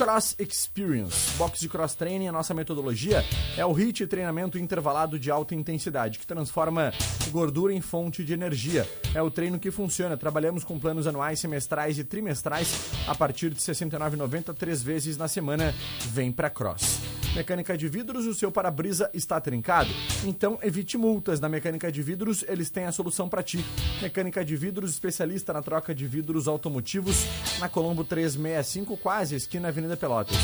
Cross 0.01 0.35
Experience. 0.39 1.37
Box 1.37 1.61
de 1.61 1.69
cross 1.69 1.95
training, 1.95 2.27
a 2.27 2.33
nossa 2.33 2.55
metodologia 2.55 3.23
é 3.55 3.67
o 3.67 3.73
HIT 3.73 4.07
treinamento 4.07 4.57
intervalado 4.57 5.19
de 5.19 5.31
alta 5.31 5.55
intensidade, 5.55 6.19
que 6.19 6.27
transforma 6.27 6.91
gordura 7.31 7.75
em 7.75 7.83
fonte 7.83 8.25
de 8.25 8.33
energia. 8.33 8.89
É 9.15 9.21
o 9.21 9.31
treino 9.31 9.59
que 9.59 9.71
funciona. 9.71 10.17
Trabalhamos 10.17 10.65
com 10.65 10.79
planos 10.79 11.07
anuais, 11.07 11.39
semestrais 11.39 11.99
e 11.99 12.05
trimestrais 12.05 12.75
a 13.07 13.15
partir 13.15 13.51
de 13.51 13.57
R$ 13.57 13.75
69,90 13.75 14.55
três 14.55 14.83
vezes 14.83 15.19
na 15.19 15.29
semana. 15.29 15.75
Vem 16.07 16.33
pra 16.33 16.49
Cross. 16.49 17.01
Mecânica 17.35 17.79
de 17.79 17.87
vidros, 17.89 18.27
o 18.27 18.35
seu 18.35 18.51
para-brisa 18.51 19.09
está 19.15 19.41
trincado? 19.41 19.89
Então 20.25 20.59
evite 20.63 20.99
multas. 20.99 21.39
Na 21.39 21.49
Mecânica 21.49 21.91
de 21.91 22.03
Vidros, 22.03 22.45
eles 22.49 22.71
têm 22.71 22.87
a 22.87 22.93
solução 22.93 23.29
para 23.29 23.43
ti. 23.43 23.65
Mecânica 24.03 24.45
de 24.45 24.57
Vidros, 24.57 24.91
especialista 24.91 25.53
na 25.53 25.63
troca 25.63 25.95
de 25.95 26.07
vidros 26.09 26.49
automotivos, 26.49 27.25
na 27.61 27.69
Colombo 27.69 28.03
365, 28.03 28.97
quase 28.97 29.37
esquina 29.37 29.69
Avenida 29.69 29.97
Pelotas. 29.97 30.37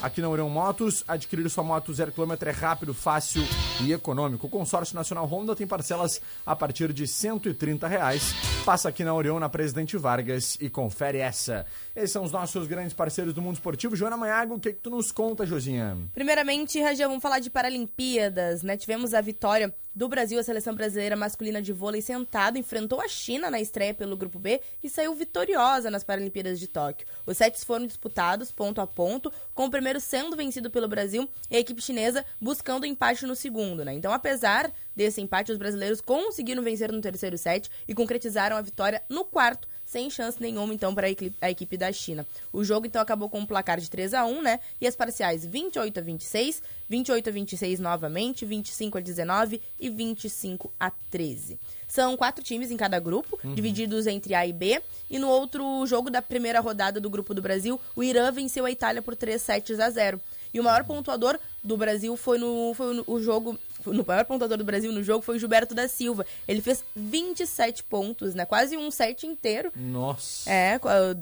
Aqui 0.00 0.22
na 0.22 0.30
Orion 0.30 0.48
Motos, 0.48 1.04
adquirir 1.06 1.48
sua 1.50 1.62
moto 1.62 1.92
zero 1.92 2.10
quilômetro 2.10 2.48
é 2.48 2.52
rápido, 2.52 2.94
fácil 2.94 3.42
e 3.82 3.92
econômico. 3.92 4.46
O 4.46 4.50
consórcio 4.50 4.96
nacional 4.96 5.26
Honda 5.26 5.54
tem 5.54 5.66
parcelas 5.66 6.22
a 6.46 6.56
partir 6.56 6.90
de 6.94 7.06
130 7.06 7.86
reais. 7.86 8.34
Passa 8.64 8.90
aqui 8.90 9.02
na 9.02 9.14
Orion, 9.14 9.40
na 9.40 9.48
Presidente 9.48 9.96
Vargas 9.96 10.56
e 10.60 10.68
confere 10.68 11.18
essa. 11.18 11.66
Esses 11.96 12.12
são 12.12 12.22
os 12.22 12.30
nossos 12.30 12.66
grandes 12.66 12.92
parceiros 12.92 13.32
do 13.32 13.40
mundo 13.40 13.54
esportivo. 13.54 13.96
Joana 13.96 14.16
Manhago, 14.16 14.54
o 14.54 14.60
que, 14.60 14.72
que 14.72 14.80
tu 14.80 14.90
nos 14.90 15.10
conta, 15.10 15.46
Josinha? 15.46 15.96
Primeiramente, 16.12 16.80
Rajão, 16.80 17.08
vamos 17.08 17.22
falar 17.22 17.40
de 17.40 17.50
Paralimpíadas, 17.50 18.62
né? 18.62 18.76
Tivemos 18.76 19.14
a 19.14 19.20
vitória 19.20 19.74
do 19.94 20.08
Brasil, 20.08 20.38
a 20.38 20.42
seleção 20.42 20.74
brasileira 20.74 21.16
masculina 21.16 21.60
de 21.60 21.72
vôlei 21.72 22.00
sentado 22.00 22.56
enfrentou 22.56 23.00
a 23.00 23.08
China 23.08 23.50
na 23.50 23.60
estreia 23.60 23.92
pelo 23.92 24.16
Grupo 24.16 24.38
B 24.38 24.60
e 24.82 24.88
saiu 24.88 25.14
vitoriosa 25.14 25.90
nas 25.90 26.04
Paralimpíadas 26.04 26.60
de 26.60 26.68
Tóquio. 26.68 27.06
Os 27.26 27.36
sets 27.36 27.64
foram 27.64 27.86
disputados 27.86 28.52
ponto 28.52 28.80
a 28.80 28.86
ponto, 28.86 29.32
com 29.52 29.66
o 29.66 29.70
primeiro 29.70 30.00
sendo 30.00 30.36
vencido 30.36 30.70
pelo 30.70 30.86
Brasil 30.86 31.28
e 31.50 31.56
a 31.56 31.58
equipe 31.58 31.82
chinesa 31.82 32.24
buscando 32.40 32.86
empate 32.86 33.26
no 33.26 33.34
segundo, 33.34 33.84
né? 33.84 33.92
Então, 33.92 34.12
apesar 34.12 34.72
desse 34.94 35.20
empate, 35.20 35.50
os 35.50 35.58
brasileiros 35.58 36.00
conseguiram 36.00 36.62
vencer 36.62 36.92
no 36.92 37.00
terceiro 37.00 37.36
set 37.36 37.68
e 37.88 37.94
concretizaram 37.94 38.56
a 38.56 38.62
vitória 38.62 39.02
no 39.08 39.24
quarto, 39.24 39.66
sem 39.90 40.08
chance 40.08 40.40
nenhuma, 40.40 40.72
então, 40.72 40.94
para 40.94 41.08
a 41.08 41.10
equi- 41.10 41.32
a 41.40 41.50
equipe 41.50 41.76
da 41.76 41.90
China. 41.92 42.24
O 42.52 42.62
jogo, 42.62 42.86
então, 42.86 43.02
acabou 43.02 43.28
com 43.28 43.40
um 43.40 43.44
placar 43.46 43.80
de 43.80 43.90
3 43.90 44.14
a 44.14 44.24
1 44.24 44.40
né? 44.40 44.60
E 44.80 44.86
as 44.86 44.94
parciais 44.94 45.44
28 45.44 45.98
a 45.98 46.02
26, 46.02 46.62
28 46.88 47.28
a 47.28 47.32
26 47.32 47.80
novamente, 47.80 48.46
25 48.46 48.98
a 48.98 49.00
19 49.00 49.60
e 49.80 49.90
25 49.90 50.72
a 50.78 50.92
13. 51.10 51.58
São 51.88 52.16
quatro 52.16 52.44
times 52.44 52.70
em 52.70 52.76
cada 52.76 53.00
grupo, 53.00 53.36
divididos 53.52 54.06
entre 54.06 54.32
A 54.32 54.46
e 54.46 54.52
B. 54.52 54.80
E 55.10 55.18
no 55.18 55.28
outro 55.28 55.84
jogo 55.86 56.08
da 56.08 56.22
primeira 56.22 56.60
rodada 56.60 57.00
do 57.00 57.10
Grupo 57.10 57.34
do 57.34 57.42
Brasil, 57.42 57.80
o 57.96 58.04
Irã 58.04 58.30
venceu 58.30 58.64
a 58.66 58.70
Itália 58.70 59.02
por 59.02 59.16
3 59.16 59.42
sets 59.42 59.80
a 59.80 59.90
0. 59.90 60.20
E 60.54 60.60
o 60.60 60.64
maior 60.64 60.84
pontuador 60.84 61.36
do 61.64 61.76
Brasil 61.76 62.16
foi 62.16 62.38
no, 62.38 62.72
foi 62.74 62.94
no 62.94 63.04
o 63.08 63.20
jogo. 63.20 63.58
No 63.86 64.04
maior 64.06 64.24
pontuador 64.24 64.56
do 64.58 64.64
Brasil 64.64 64.92
no 64.92 65.02
jogo 65.02 65.22
foi 65.22 65.36
o 65.36 65.38
Gilberto 65.38 65.74
da 65.74 65.88
Silva. 65.88 66.26
Ele 66.46 66.60
fez 66.60 66.84
27 66.94 67.84
pontos, 67.84 68.34
né? 68.34 68.44
Quase 68.44 68.76
um 68.76 68.90
set 68.90 69.26
inteiro. 69.26 69.72
Nossa. 69.76 70.50
É, 70.50 70.78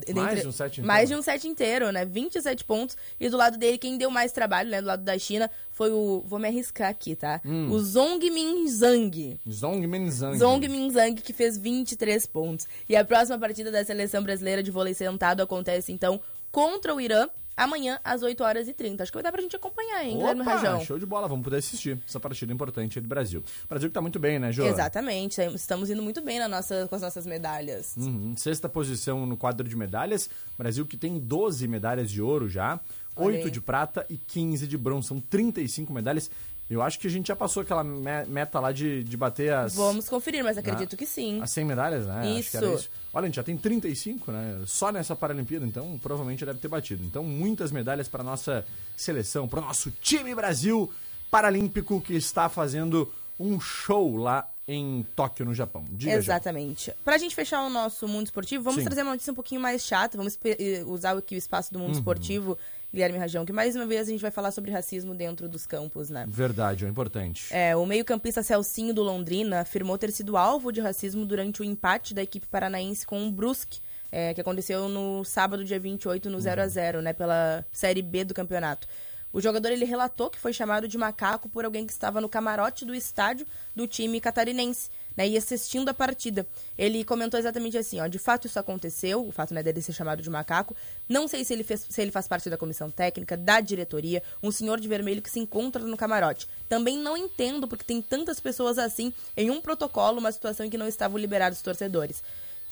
dentre- 0.07 0.41
de 0.43 0.49
um 0.49 0.53
set 0.53 0.73
inteiro. 0.73 0.87
Mais 0.87 1.09
de 1.09 1.15
um 1.15 1.23
set 1.23 1.47
inteiro, 1.49 1.91
né? 1.93 2.05
27 2.05 2.65
pontos. 2.65 2.97
E 3.19 3.29
do 3.29 3.37
lado 3.37 3.57
dele, 3.59 3.79
quem 3.79 3.97
deu 3.99 4.11
mais 4.11 4.33
trabalho, 4.33 4.71
né? 4.71 4.81
Do 4.81 4.87
lado 4.87 5.03
da 5.05 5.19
China, 5.19 5.51
foi 5.73 5.91
o. 5.93 6.23
Vou 6.27 6.39
me 6.39 6.49
arriscar 6.49 6.89
aqui, 6.91 7.15
tá? 7.15 7.41
Hum. 7.45 7.71
O 7.71 7.79
Zong 7.81 8.31
Min 8.31 8.67
Zhang. 8.69 9.39
Zong 9.51 9.87
Minzang. 9.87 10.37
Zong 10.39 10.69
Min 10.69 10.91
Zhang, 10.91 11.15
que 11.21 11.33
fez 11.33 11.57
23 11.57 12.27
pontos. 12.27 12.67
E 12.89 12.97
a 12.97 13.05
próxima 13.05 13.39
partida 13.39 13.71
da 13.71 13.85
seleção 13.85 14.23
brasileira 14.23 14.63
de 14.63 14.71
vôlei 14.71 14.95
sentado 14.95 15.41
acontece, 15.43 15.93
então, 15.93 16.21
contra 16.51 16.95
o 16.95 17.01
Irã, 17.01 17.29
amanhã, 17.59 17.99
às 18.05 18.23
8 18.23 18.43
horas 18.43 18.69
e 18.69 18.73
30. 18.73 19.03
Acho 19.03 19.13
que 19.13 19.17
vai 19.17 19.23
dar 19.23 19.33
pra 19.33 19.43
gente 19.43 19.57
acompanhar, 19.57 20.05
hein, 20.05 20.17
Guilherme 20.17 20.43
Rajão? 20.43 20.81
show 20.85 20.99
de 20.99 21.05
bola, 21.05 21.27
vamos 21.29 21.45
poder 21.45 21.57
assistir 21.57 21.99
essa 22.07 22.21
partida 22.21 22.53
importante 22.53 22.99
aí 22.99 23.03
do 23.03 23.09
Brasil. 23.09 23.43
O 23.65 23.69
Brasil 23.69 23.89
que 23.89 23.95
tá 23.95 24.01
muito 24.01 24.19
bem, 24.19 24.39
né, 24.39 24.53
Jô? 24.53 24.65
Exatamente, 24.65 25.41
estamos 25.55 25.91
indo 25.91 26.03
muito 26.03 26.23
bem 26.23 26.39
na 26.39 26.49
nossa, 26.49 26.87
com 26.89 26.95
as 26.95 27.03
nossas 27.03 27.27
medalhas. 27.27 27.95
Uhum. 27.97 28.35
Sexta 28.37 28.69
posição 28.69 29.27
no 29.27 29.37
quadro 29.37 29.69
de 29.69 29.77
medalhas. 29.77 30.31
Brasil 30.57 30.87
que 30.87 30.97
tem 30.97 31.19
12 31.19 31.67
medalhas 31.67 32.11
de 32.11 32.23
ouro 32.23 32.49
já, 32.49 32.81
Olha 33.17 33.35
8 33.37 33.47
aí. 33.47 33.51
de 33.51 33.61
prata 33.61 34.07
e 34.09 34.17
15 34.17 34.67
de 34.67 34.79
bronze. 34.79 35.09
São 35.09 35.21
35 35.21 35.93
medalhas. 35.93 36.31
Eu 36.71 36.83
acho 36.83 36.99
que 36.99 37.07
a 37.07 37.11
gente 37.11 37.29
já 37.29 37.37
passou 37.37 37.63
aquela 37.63 37.83
me- 37.83 38.25
meta 38.27 38.61
lá 38.61 38.73
de, 38.73 39.03
de 39.03 39.17
bater 39.17 39.53
as, 39.55 39.75
Vamos 39.75 40.09
conferir, 40.09 40.45
mas 40.45 40.59
acredito 40.59 40.97
que 40.97 41.07
sim. 41.07 41.41
as 41.41 41.51
100 41.51 41.65
medalhas, 41.65 42.07
né? 42.07 42.29
Isso. 42.39 42.57
isso. 42.65 42.91
Olha, 43.13 43.25
a 43.25 43.27
gente 43.27 43.37
já 43.37 43.43
tem 43.43 43.57
35, 43.57 44.31
né? 44.31 44.63
Só 44.67 44.93
nessa 44.93 45.17
Paralimpíada, 45.17 45.65
então 45.67 45.99
provavelmente 46.03 46.45
deve 46.45 46.59
ter 46.59 46.69
batido. 46.69 47.03
Então, 47.05 47.23
muitas 47.25 47.73
medalhas 47.73 48.07
para 48.09 48.23
nossa 48.23 48.67
seleção, 48.97 49.49
para 49.49 49.61
o 49.61 49.63
nosso 49.63 49.91
time 49.91 50.35
Brasil 50.35 50.93
Paralímpico 51.31 52.01
que 52.01 52.15
está 52.15 52.49
fazendo 52.49 53.11
um 53.39 53.61
show 53.61 54.17
lá 54.17 54.49
em 54.67 55.07
Tóquio, 55.17 55.47
no 55.47 55.55
Japão. 55.55 55.85
Diga. 55.91 56.13
Exatamente. 56.13 56.93
Pra 57.05 57.17
gente 57.17 57.35
fechar 57.35 57.63
o 57.65 57.71
nosso 57.71 58.07
mundo 58.09 58.27
esportivo, 58.27 58.65
vamos 58.65 58.81
Sim. 58.81 58.85
trazer 58.87 59.03
uma 59.03 59.13
notícia 59.13 59.31
um 59.31 59.35
pouquinho 59.35 59.61
mais 59.61 59.83
chata. 59.87 60.17
Vamos 60.19 60.39
eh, 60.45 60.83
usar 60.87 61.17
aqui 61.17 61.35
o 61.35 61.39
espaço 61.39 61.73
do 61.73 61.79
mundo 61.79 61.93
Uhum. 61.93 61.99
esportivo, 61.99 62.59
Guilherme 62.93 63.19
Rajão, 63.19 63.45
que 63.45 63.53
mais 63.53 63.77
uma 63.77 63.85
vez 63.85 64.09
a 64.09 64.11
gente 64.11 64.21
vai 64.23 64.31
falar 64.31 64.51
sobre 64.51 64.71
racismo 64.71 65.15
dentro 65.15 65.47
dos 65.47 65.67
campos, 65.67 66.09
né? 66.09 66.25
Verdade, 66.27 66.87
é 66.87 66.89
importante. 66.89 67.53
É, 67.53 67.77
o 67.77 67.85
meio-campista 67.85 68.43
Celcinho 68.43 68.95
do 68.95 69.03
Londrina 69.03 69.61
afirmou 69.61 69.99
ter 69.99 70.11
sido 70.11 70.37
alvo 70.39 70.73
de 70.73 70.81
racismo 70.81 71.27
durante 71.27 71.61
o 71.61 71.65
empate 71.65 72.15
da 72.15 72.23
equipe 72.23 72.47
paranaense 72.47 73.07
com 73.07 73.29
o 73.29 73.31
Brusque, 73.31 73.81
é, 74.11 74.33
que 74.33 74.41
aconteceu 74.41 74.89
no 74.89 75.23
sábado, 75.23 75.65
dia 75.65 75.79
28, 75.79 76.31
no 76.31 76.41
0 76.41 76.63
a 76.63 76.67
0 76.67 77.03
né, 77.03 77.13
pela 77.13 77.65
Série 77.71 78.01
B 78.01 78.25
do 78.25 78.33
campeonato. 78.33 78.89
O 79.31 79.41
jogador 79.41 79.71
ele 79.71 79.85
relatou 79.85 80.31
que 80.31 80.39
foi 80.39 80.55
chamado 80.55 80.89
de 80.89 80.97
macaco 80.97 81.49
por 81.49 81.67
alguém 81.67 81.87
que 81.87 81.93
estava 81.93 82.21
no 82.21 82.29
camarote 82.29 82.87
do 82.87 82.95
estádio 82.95 83.47
do 83.77 83.87
time 83.87 84.21
catarinense, 84.21 84.89
né, 85.19 85.27
e 85.27 85.37
assistindo 85.37 85.89
a 85.89 85.95
partida. 85.95 86.47
Ele 86.79 87.03
comentou 87.03 87.41
exatamente 87.41 87.77
assim, 87.77 88.01
ó, 88.01 88.07
de 88.07 88.21
fato 88.21 88.47
isso 88.47 88.57
aconteceu, 88.57 89.27
o 89.27 89.33
fato 89.33 89.53
né, 89.53 89.65
dele 89.65 89.83
ser 89.83 89.93
chamado 89.93 90.23
de 90.23 90.31
macaco. 90.31 90.77
Não 91.09 91.27
sei 91.27 91.45
se 91.45 91.53
ele, 91.53 91.65
fez, 91.65 91.85
se 91.91 92.01
ele 92.01 92.13
faz 92.13 92.29
parte 92.29 92.49
da 92.49 92.57
comissão 92.57 92.89
técnica, 92.89 93.37
da 93.37 93.61
diretoria, 93.61 94.23
um 94.41 94.53
senhor 94.53 94.79
de 94.79 94.87
vermelho 94.87 95.21
que 95.21 95.29
se 95.29 95.41
encontra 95.41 95.83
no 95.83 95.97
camarote. 95.97 96.47
Também 96.69 96.97
não 96.97 97.17
entendo 97.17 97.67
porque 97.67 97.85
tem 97.85 98.01
tantas 98.01 98.39
pessoas 98.39 98.79
assim 98.79 99.13
em 99.37 99.51
um 99.51 99.61
protocolo, 99.61 100.21
uma 100.21 100.31
situação 100.31 100.65
em 100.65 100.71
que 100.71 100.79
não 100.79 100.87
estavam 100.87 101.19
liberados 101.19 101.59
os 101.59 101.65
torcedores. 101.65 102.23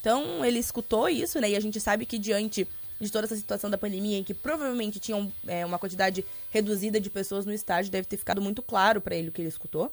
Então, 0.00 0.44
ele 0.44 0.60
escutou 0.60 1.08
isso, 1.08 1.40
né? 1.40 1.50
E 1.50 1.56
a 1.56 1.60
gente 1.60 1.80
sabe 1.80 2.06
que 2.06 2.16
diante 2.16 2.68
de 3.00 3.10
toda 3.10 3.26
essa 3.26 3.36
situação 3.36 3.68
da 3.68 3.76
pandemia, 3.76 4.18
em 4.18 4.24
que 4.24 4.32
provavelmente 4.32 4.98
tinham 4.98 5.30
é, 5.46 5.64
uma 5.66 5.78
quantidade 5.78 6.24
reduzida 6.50 6.98
de 6.98 7.10
pessoas 7.10 7.44
no 7.44 7.52
estádio, 7.52 7.90
deve 7.90 8.06
ter 8.06 8.16
ficado 8.16 8.40
muito 8.40 8.62
claro 8.62 9.00
pra 9.00 9.14
ele 9.14 9.28
o 9.28 9.32
que 9.32 9.40
ele 9.40 9.48
escutou. 9.48 9.92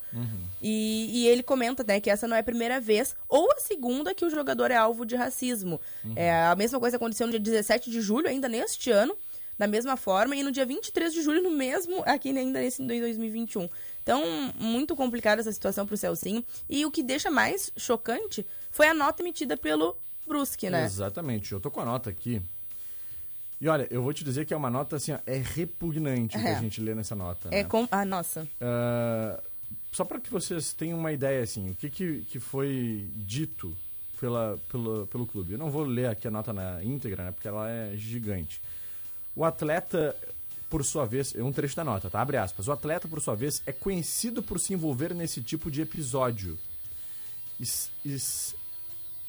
E, 0.62 1.10
e 1.12 1.28
ele 1.28 1.44
comenta, 1.44 1.84
né, 1.84 2.00
que 2.00 2.10
essa 2.10 2.28
não 2.28 2.36
é 2.36 2.40
a 2.40 2.44
primeira 2.44 2.80
vez 2.80 3.16
ou 3.28 3.52
a 3.52 3.60
segunda 3.60 4.14
que 4.14 4.24
o 4.24 4.30
jogador 4.30 4.72
é 4.72 4.76
alvo 4.76 5.06
de 5.06 5.16
racismo. 5.16 5.80
É, 6.16 6.32
a 6.46 6.56
mesma 6.56 6.80
coisa 6.80 6.98
aconteceu 6.98 7.28
no 7.28 7.32
dia 7.32 7.40
17 7.40 7.90
de 7.90 8.02
julho, 8.02 8.28
ainda 8.28 8.48
neste 8.48 8.92
ano, 8.92 9.16
da 9.58 9.68
mesma 9.68 9.96
forma, 9.96 10.36
e 10.36 10.44
no 10.44 10.52
dia 10.52 10.66
23 10.66 11.14
de 11.14 11.22
julho, 11.22 11.42
no 11.42 11.52
mesmo, 11.52 12.02
aqui 12.06 12.30
ainda 12.30 12.60
nesse 12.60 12.82
em 12.82 12.88
2021. 12.88 13.70
Então, 14.02 14.24
muito 14.60 14.96
complicada 14.96 15.42
essa 15.42 15.52
situação 15.52 15.86
pro 15.86 15.96
Celcinho. 15.96 16.44
E 16.70 16.86
o 16.86 16.92
que 16.92 17.04
deixa 17.04 17.30
mais 17.30 17.72
chocante 17.78 18.46
foi 18.72 18.88
a 18.88 18.94
nota 18.94 19.22
emitida 19.22 19.56
pelo 19.56 19.96
Brusque, 20.28 20.70
né? 20.70 20.84
Exatamente, 20.86 21.52
eu 21.52 21.60
tô 21.60 21.70
com 21.70 21.82
a 21.82 21.86
nota 21.86 22.10
aqui. 22.10 22.42
E 23.64 23.68
olha, 23.70 23.88
eu 23.90 24.02
vou 24.04 24.12
te 24.12 24.26
dizer 24.26 24.46
que 24.46 24.54
é 24.54 24.58
uma 24.58 24.70
nota 24.70 24.98
assim, 24.98 25.14
ó, 25.14 25.20
é 25.26 25.38
repugnante 25.38 26.36
o 26.36 26.42
que 26.42 26.46
É. 26.46 26.54
a 26.54 26.60
gente 26.60 26.82
lê 26.82 26.94
nessa 26.94 27.16
nota. 27.16 27.48
É 27.48 27.64
né? 27.64 27.64
com... 27.64 27.88
Ah, 27.90 28.04
nossa. 28.04 28.46
Ah, 28.60 29.42
só 29.90 30.04
para 30.04 30.20
que 30.20 30.30
vocês 30.30 30.74
tenham 30.74 31.00
uma 31.00 31.14
ideia, 31.14 31.42
assim, 31.42 31.70
o 31.72 31.76
que, 31.76 31.90
que, 31.90 32.22
que 32.30 32.40
foi 32.42 33.08
dito 33.16 33.74
pela, 34.20 34.60
pelo, 34.70 35.08
pelo 35.08 35.26
clube. 35.26 35.54
Eu 35.54 35.58
não 35.58 35.72
vou 35.72 35.84
ler 35.86 36.08
aqui 36.08 36.28
a 36.28 36.32
nota 36.32 36.52
na 36.52 36.84
íntegra, 36.84 37.24
né, 37.24 37.32
porque 37.32 37.48
ela 37.48 37.70
é 37.72 37.96
gigante. 37.96 38.62
O 39.34 39.46
atleta, 39.46 40.14
por 40.70 40.84
sua 40.84 41.06
vez, 41.06 41.34
é 41.34 41.42
um 41.42 41.54
trecho 41.54 41.76
da 41.78 41.86
nota, 41.86 42.10
tá? 42.10 42.20
Abre 42.22 42.36
aspas. 42.36 42.68
O 42.68 42.72
atleta, 42.74 43.08
por 43.08 43.22
sua 43.22 43.34
vez, 43.34 43.62
é 43.66 43.72
conhecido 43.72 44.44
por 44.44 44.60
se 44.60 44.74
envolver 44.74 45.14
nesse 45.16 45.42
tipo 45.42 45.72
de 45.72 45.82
episódio. 45.82 46.60
Is- 47.58 47.90
is- 48.04 48.56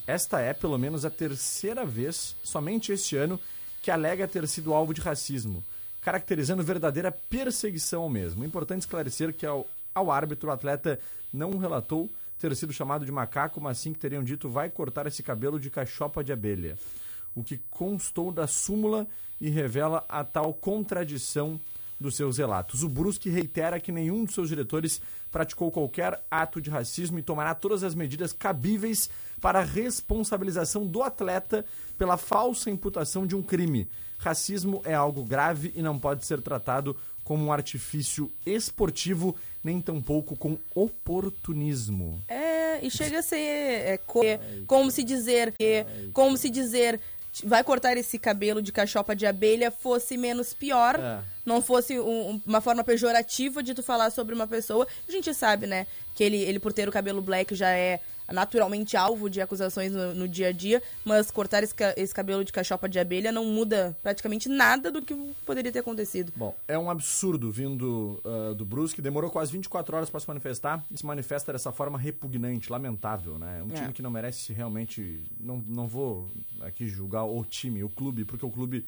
esta 0.09 0.41
é, 0.41 0.53
pelo 0.53 0.77
menos, 0.77 1.05
a 1.05 1.11
terceira 1.11 1.85
vez, 1.87 2.35
somente 2.43 2.91
este 2.91 3.17
ano, 3.17 3.39
que 3.85 3.91
alega 3.91 4.27
ter 4.27 4.49
sido 4.49 4.73
alvo 4.73 4.95
de 4.95 5.03
racismo, 5.03 5.63
caracterizando 6.01 6.63
verdadeira 6.63 7.13
perseguição 7.13 8.01
ao 8.01 8.09
mesmo. 8.09 8.43
É 8.43 8.47
importante 8.47 8.81
esclarecer 8.81 9.35
que 9.35 9.45
ao, 9.45 9.67
ao 9.95 10.11
árbitro 10.11 10.49
o 10.49 10.53
atleta 10.53 10.99
não 11.31 11.59
relatou 11.59 12.09
ter 12.39 12.57
sido 12.57 12.73
chamado 12.73 13.05
de 13.05 13.13
macaco, 13.13 13.61
mas 13.61 13.77
sim 13.77 13.93
que 13.93 13.99
teriam 13.99 14.25
dito 14.25 14.49
vai 14.49 14.71
cortar 14.71 15.07
esse 15.07 15.23
cabelo 15.23 15.61
de 15.61 15.69
cachopa 15.69 16.25
de 16.25 16.33
abelha. 16.33 16.79
O 17.35 17.45
que 17.45 17.61
constou 17.71 18.33
da 18.33 18.47
súmula 18.47 19.07
e 19.39 19.51
revela 19.51 20.03
a 20.09 20.25
tal 20.25 20.55
contradição 20.55 21.61
dos 22.01 22.17
seus 22.17 22.39
relatos. 22.39 22.83
O 22.83 22.89
Brusque 22.89 23.31
reitera 23.31 23.81
que 23.81 23.93
nenhum 23.93 24.25
dos 24.25 24.35
seus 24.35 24.49
diretores 24.49 25.01
praticou 25.31 25.71
qualquer 25.71 26.21
ato 26.31 26.61
de 26.61 26.71
racismo 26.71 27.19
e 27.19 27.23
tomará 27.23 27.55
todas 27.55 27.83
as 27.83 27.95
medidas 27.95 28.33
cabíveis 28.33 29.09
para 29.41 29.61
a 29.61 29.65
responsabilização 29.65 30.87
do 30.87 31.03
atleta 31.03 31.65
pela 31.99 32.17
falsa 32.17 32.71
imputação 32.71 33.27
de 33.27 33.35
um 33.37 33.43
crime. 33.43 33.89
Racismo 34.19 34.81
é 34.85 34.95
algo 34.95 35.25
grave 35.25 35.73
e 35.77 35.83
não 35.83 35.99
pode 35.99 36.25
ser 36.25 36.41
tratado 36.41 36.97
como 37.23 37.45
um 37.45 37.53
artifício 37.53 38.31
esportivo, 38.45 39.35
nem 39.63 39.81
tampouco 39.81 40.37
com 40.37 40.59
oportunismo. 40.75 42.23
É, 42.29 42.85
e 42.85 42.91
chega 42.91 43.21
a 43.21 43.23
ser 43.23 43.37
é, 43.39 43.99
co- 43.99 44.21
como 44.67 44.91
se 44.91 45.03
dizer 45.03 45.53
que, 45.53 45.87
como 46.13 46.37
se 46.37 46.51
dizer 46.51 47.01
vai 47.43 47.65
cortar 47.65 47.97
esse 47.97 48.19
cabelo 48.19 48.63
de 48.63 48.71
cachopa 48.71 49.17
de 49.17 49.27
abelha 49.27 49.71
fosse 49.71 50.17
menos 50.17 50.53
pior, 50.55 50.95
É. 51.01 51.21
não 51.45 51.61
fosse 51.61 51.99
um- 51.99 52.31
um- 52.31 52.41
uma 52.47 52.61
forma 52.61 52.85
pejorativa 52.85 53.63
de 53.63 53.75
tu 53.75 53.83
falar 53.83 54.11
sobre 54.11 54.35
uma 54.35 54.47
pessoa. 54.47 54.87
A 55.09 55.11
gente 55.13 55.33
sabe, 55.35 55.67
né, 55.67 55.87
que 56.15 56.23
ele, 56.23 56.37
ele 56.37 56.59
por 56.61 56.73
ter 56.73 56.89
o 56.89 56.93
cabelo 56.93 57.21
black 57.21 57.55
já 57.55 57.71
é 57.71 57.99
naturalmente 58.33 58.97
alvo 58.97 59.29
de 59.29 59.41
acusações 59.41 59.93
no, 59.93 60.15
no 60.15 60.29
dia 60.29 60.49
a 60.49 60.53
dia, 60.53 60.83
mas 61.05 61.31
cortar 61.31 61.63
esse, 61.63 61.75
esse 61.97 62.15
cabelo 62.15 62.45
de 62.45 62.53
cachopa 62.53 62.89
de 62.89 62.99
abelha 62.99 63.31
não 63.31 63.45
muda 63.45 63.97
praticamente 64.03 64.49
nada 64.49 64.91
do 64.91 65.03
que 65.03 65.15
poderia 65.45 65.71
ter 65.71 65.81
acontecido. 65.81 66.33
Bom, 66.37 66.55
é 66.67 66.79
um 66.79 66.91
absurdo 66.91 67.51
vindo 67.51 68.21
ah, 68.25 68.55
do 68.55 68.65
Brusque. 68.65 69.03
Demorou 69.03 69.31
quase 69.31 69.53
24 69.53 69.97
horas 69.97 70.11
para 70.11 70.21
se 70.21 70.29
manifestar 70.29 70.83
e 70.91 70.97
se 70.99 71.05
manifesta 71.05 71.53
dessa 71.53 71.71
forma 71.73 71.99
repugnante, 71.99 72.71
lamentável, 72.73 73.39
né? 73.39 73.63
Um 73.63 73.71
É. 73.71 73.75
time 73.75 73.93
que 73.93 74.03
não 74.03 74.11
merece 74.11 74.53
realmente. 74.53 75.21
Não, 75.39 75.63
não 75.67 75.87
vou 75.87 76.29
aqui 76.63 76.87
julgar 76.89 77.25
o 77.25 77.45
time, 77.45 77.85
o 77.85 77.89
clube, 77.89 78.25
porque 78.25 78.47
o 78.47 78.51
clube 78.51 78.85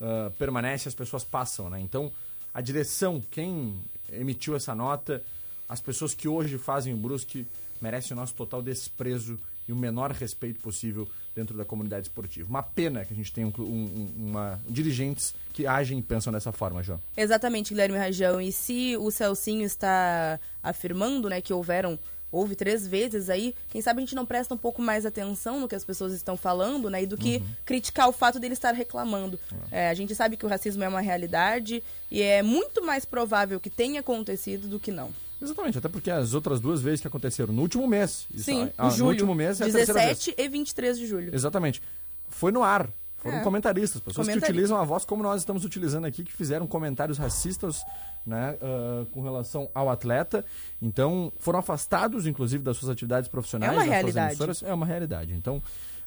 ah, 0.00 0.30
permanece, 0.38 0.88
as 0.88 0.94
pessoas 0.94 1.24
passam, 1.24 1.68
né? 1.70 1.80
Então, 1.80 2.12
a 2.54 2.60
direção, 2.60 3.22
quem 3.30 3.74
emitiu 4.12 4.54
essa 4.54 4.74
nota, 4.74 5.22
as 5.68 5.80
pessoas 5.80 6.14
que 6.14 6.28
hoje 6.28 6.56
fazem 6.58 6.94
o 6.94 6.96
Brusque 6.96 7.46
merecem 7.86 8.16
o 8.16 8.20
nosso 8.20 8.34
total 8.34 8.60
desprezo 8.62 9.38
e 9.68 9.72
o 9.72 9.76
menor 9.76 10.10
respeito 10.12 10.60
possível 10.60 11.08
dentro 11.34 11.56
da 11.56 11.64
comunidade 11.64 12.06
esportiva. 12.06 12.48
Uma 12.48 12.62
pena 12.62 13.04
que 13.04 13.12
a 13.12 13.16
gente 13.16 13.32
tenha 13.32 13.46
um, 13.46 13.52
um- 13.58 13.62
um- 13.64 14.12
uma, 14.30 14.60
dirigentes 14.68 15.34
que 15.52 15.66
agem 15.66 15.98
e 15.98 16.02
pensam 16.02 16.32
dessa 16.32 16.50
forma, 16.52 16.82
João. 16.82 17.00
Exatamente, 17.16 17.70
Guilherme 17.74 17.98
Rajão. 17.98 18.40
E 18.40 18.50
se 18.52 18.96
o 18.96 19.10
Celcinho 19.10 19.64
está 19.64 20.38
afirmando, 20.62 21.28
né, 21.28 21.40
que 21.40 21.52
houveram 21.52 21.98
houve 22.32 22.54
três 22.56 22.86
vezes 22.86 23.30
aí, 23.30 23.54
quem 23.70 23.80
sabe 23.80 23.98
a 23.98 24.04
gente 24.04 24.14
não 24.14 24.26
presta 24.26 24.52
um 24.52 24.58
pouco 24.58 24.82
mais 24.82 25.06
atenção 25.06 25.60
no 25.60 25.68
que 25.68 25.74
as 25.76 25.84
pessoas 25.84 26.12
estão 26.12 26.36
falando, 26.36 26.90
né, 26.90 27.02
e 27.04 27.06
do 27.06 27.16
que 27.16 27.40
criticar 27.64 28.08
o 28.08 28.12
fato 28.12 28.38
dele 28.38 28.52
estar 28.52 28.72
reclamando. 28.74 29.38
É, 29.70 29.88
a 29.88 29.94
gente 29.94 30.14
sabe 30.14 30.36
que 30.36 30.44
o 30.44 30.48
racismo 30.48 30.82
é 30.84 30.88
uma 30.88 31.00
realidade 31.00 31.82
e 32.10 32.20
é 32.20 32.42
muito 32.42 32.84
mais 32.84 33.04
provável 33.04 33.58
que 33.60 33.70
tenha 33.70 34.00
acontecido 34.00 34.68
do 34.68 34.78
que 34.78 34.90
não. 34.90 35.10
Exatamente, 35.40 35.78
até 35.78 35.88
porque 35.88 36.10
as 36.10 36.32
outras 36.34 36.60
duas 36.60 36.80
vezes 36.80 37.00
que 37.00 37.06
aconteceram 37.08 37.52
no 37.52 37.62
último 37.62 37.86
mês. 37.86 38.26
isso- 38.34 38.44
Sim, 38.44 38.70
ah, 38.78 38.86
em 38.86 38.90
julho. 38.90 39.04
No 39.04 39.10
último 39.10 39.34
mês 39.34 39.60
é 39.60 39.64
a 39.64 39.66
terceira 39.72 39.92
vez. 40.00 40.18
17 40.18 40.34
e 40.38 40.48
23 40.48 40.98
de 40.98 41.06
julho. 41.06 41.34
Exatamente. 41.34 41.82
Foi 42.28 42.50
no 42.50 42.62
ar. 42.62 42.88
Foram 43.18 43.38
É. 43.38 43.42
comentaristas, 43.42 44.00
pessoas 44.00 44.28
que 44.28 44.38
utilizam 44.38 44.76
a 44.78 44.84
voz 44.84 45.04
como 45.04 45.22
nós 45.22 45.40
estamos 45.40 45.64
utilizando 45.64 46.04
aqui, 46.04 46.22
que 46.22 46.32
fizeram 46.32 46.66
comentários 46.66 47.18
racistas 47.18 47.82
né, 48.24 48.56
ah, 48.60 49.04
com 49.12 49.22
relação 49.22 49.68
ao 49.74 49.88
atleta. 49.90 50.44
Então, 50.82 51.32
foram 51.38 51.58
afastados, 51.60 52.26
inclusive, 52.26 52.62
das 52.62 52.76
suas 52.76 52.90
atividades 52.90 53.28
profissionais. 53.28 53.72
É 53.72 53.74
uma 53.74 53.78
das 53.80 53.86
suas 53.86 53.94
realidade. 54.02 54.26
emissoras. 54.30 54.62
É 54.62 54.72
uma 54.74 54.86
realidade. 54.86 55.32
Então, 55.32 55.62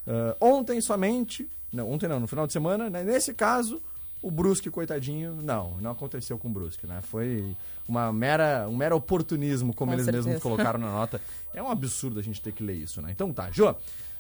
ah, 0.07 0.35
ontem 0.41 0.81
somente, 0.81 1.47
não, 1.71 1.89
ontem 1.91 2.07
não, 2.09 2.19
no 2.19 2.27
final 2.27 2.45
de 2.47 2.53
semana, 2.53 2.89
né, 2.89 3.03
nesse 3.03 3.33
caso, 3.33 3.81
o 4.21 4.29
Brusque, 4.29 4.69
coitadinho, 4.69 5.35
não, 5.41 5.77
não 5.79 5.91
aconteceu 5.91 6.37
com 6.37 6.47
o 6.47 6.51
Brusque, 6.51 6.85
né? 6.85 6.99
Foi 7.01 7.55
uma 7.87 8.11
mera, 8.11 8.67
um 8.69 8.75
mero 8.75 8.95
oportunismo, 8.95 9.73
como 9.73 9.91
Com 9.91 9.95
eles 9.95 10.05
certeza. 10.05 10.27
mesmos 10.27 10.43
colocaram 10.43 10.79
na 10.79 10.91
nota. 10.91 11.21
É 11.53 11.63
um 11.63 11.69
absurdo 11.71 12.19
a 12.19 12.23
gente 12.23 12.41
ter 12.41 12.51
que 12.51 12.61
ler 12.63 12.73
isso, 12.75 13.01
né? 13.01 13.11
Então 13.11 13.31
tá, 13.31 13.49
Jô, 13.51 13.73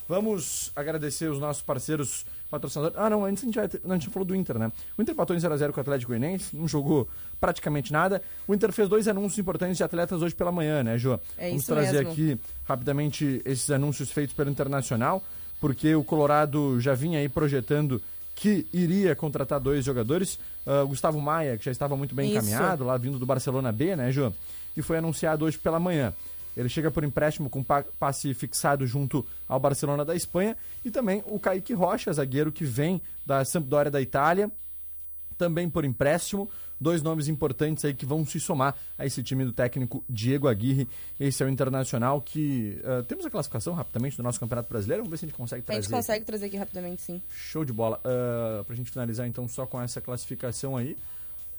vamos 0.07 0.71
agradecer 0.75 1.29
os 1.29 1.39
nossos 1.39 1.61
parceiros 1.61 2.25
patrocinadores. 2.49 2.97
Ah, 2.97 3.09
não, 3.09 3.23
antes 3.25 3.43
a 3.43 3.45
gente, 3.45 3.55
vai 3.55 3.67
ter- 3.67 3.81
não, 3.83 3.91
a 3.95 3.97
gente 3.99 4.09
falou 4.09 4.25
do 4.25 4.35
Inter, 4.35 4.57
né? 4.57 4.71
O 4.97 5.01
Inter 5.01 5.13
empatou 5.13 5.35
em 5.35 5.39
0x0 5.39 5.71
com 5.71 5.79
o 5.79 5.81
Atlético 5.81 6.09
Goianiense, 6.11 6.55
não 6.55 6.67
jogou 6.67 7.07
praticamente 7.39 7.91
nada. 7.93 8.21
O 8.47 8.53
Inter 8.55 8.71
fez 8.71 8.89
dois 8.89 9.07
anúncios 9.07 9.37
importantes 9.37 9.77
de 9.77 9.83
atletas 9.83 10.21
hoje 10.21 10.33
pela 10.33 10.51
manhã, 10.51 10.81
né, 10.83 10.97
Jô? 10.97 11.19
É 11.37 11.49
vamos 11.49 11.65
trazer 11.65 11.97
mesmo. 12.05 12.11
aqui 12.11 12.39
rapidamente 12.63 13.41
esses 13.45 13.69
anúncios 13.69 14.09
feitos 14.11 14.33
pelo 14.35 14.49
Internacional, 14.49 15.21
porque 15.61 15.93
o 15.93 16.03
Colorado 16.03 16.79
já 16.79 16.93
vinha 16.95 17.19
aí 17.19 17.29
projetando 17.29 18.01
que 18.39 18.65
iria 18.71 19.15
contratar 19.15 19.59
dois 19.59 19.83
jogadores. 19.83 20.39
O 20.83 20.87
Gustavo 20.87 21.19
Maia, 21.19 21.57
que 21.57 21.65
já 21.65 21.71
estava 21.71 21.97
muito 21.97 22.15
bem 22.15 22.29
Isso. 22.29 22.37
encaminhado, 22.37 22.85
lá 22.85 22.95
vindo 22.97 23.19
do 23.19 23.25
Barcelona 23.25 23.71
B, 23.71 23.95
né, 23.95 24.11
Jô? 24.11 24.31
E 24.77 24.81
foi 24.81 24.97
anunciado 24.97 25.43
hoje 25.45 25.57
pela 25.57 25.79
manhã. 25.79 26.13
Ele 26.55 26.69
chega 26.69 26.89
por 26.89 27.03
empréstimo 27.03 27.49
com 27.49 27.61
pa- 27.63 27.83
passe 27.99 28.33
fixado 28.33 28.85
junto 28.87 29.25
ao 29.47 29.59
Barcelona 29.59 30.05
da 30.05 30.15
Espanha. 30.15 30.55
E 30.85 30.89
também 30.91 31.21
o 31.25 31.39
Kaique 31.39 31.73
Rocha, 31.73 32.13
zagueiro 32.13 32.51
que 32.51 32.63
vem 32.63 33.01
da 33.25 33.43
Sampdoria 33.43 33.91
da 33.91 34.01
Itália, 34.01 34.49
também 35.37 35.69
por 35.69 35.83
empréstimo. 35.85 36.49
Dois 36.79 37.01
nomes 37.01 37.27
importantes 37.27 37.83
aí 37.83 37.93
que 37.93 38.05
vão 38.05 38.25
se 38.25 38.39
somar 38.39 38.75
a 38.97 39.05
esse 39.05 39.21
time 39.21 39.43
do 39.43 39.51
técnico 39.51 40.03
Diego 40.09 40.47
Aguirre. 40.47 40.87
Esse 41.19 41.43
é 41.43 41.45
o 41.45 41.49
Internacional 41.49 42.21
que... 42.21 42.79
ah, 42.83 43.03
temos 43.03 43.25
a 43.25 43.29
classificação 43.29 43.73
rapidamente 43.73 44.15
do 44.15 44.23
nosso 44.23 44.39
Campeonato 44.39 44.69
Brasileiro. 44.69 45.03
Vamos 45.03 45.11
ver 45.11 45.17
se 45.17 45.25
a 45.25 45.27
gente 45.27 45.37
consegue 45.37 45.61
A 45.61 45.65
trazer. 45.65 45.81
gente 45.81 45.91
consegue 45.91 46.25
trazer 46.25 46.45
aqui 46.45 46.57
rapidamente, 46.57 47.01
sim. 47.01 47.21
Show 47.29 47.65
de 47.65 47.73
bola. 47.73 47.99
Uh, 47.99 48.63
pra 48.63 48.75
gente 48.75 48.89
finalizar 48.91 49.27
então 49.27 49.47
só 49.47 49.65
com 49.65 49.81
essa 49.81 49.99
classificação 49.99 50.77
aí. 50.77 50.95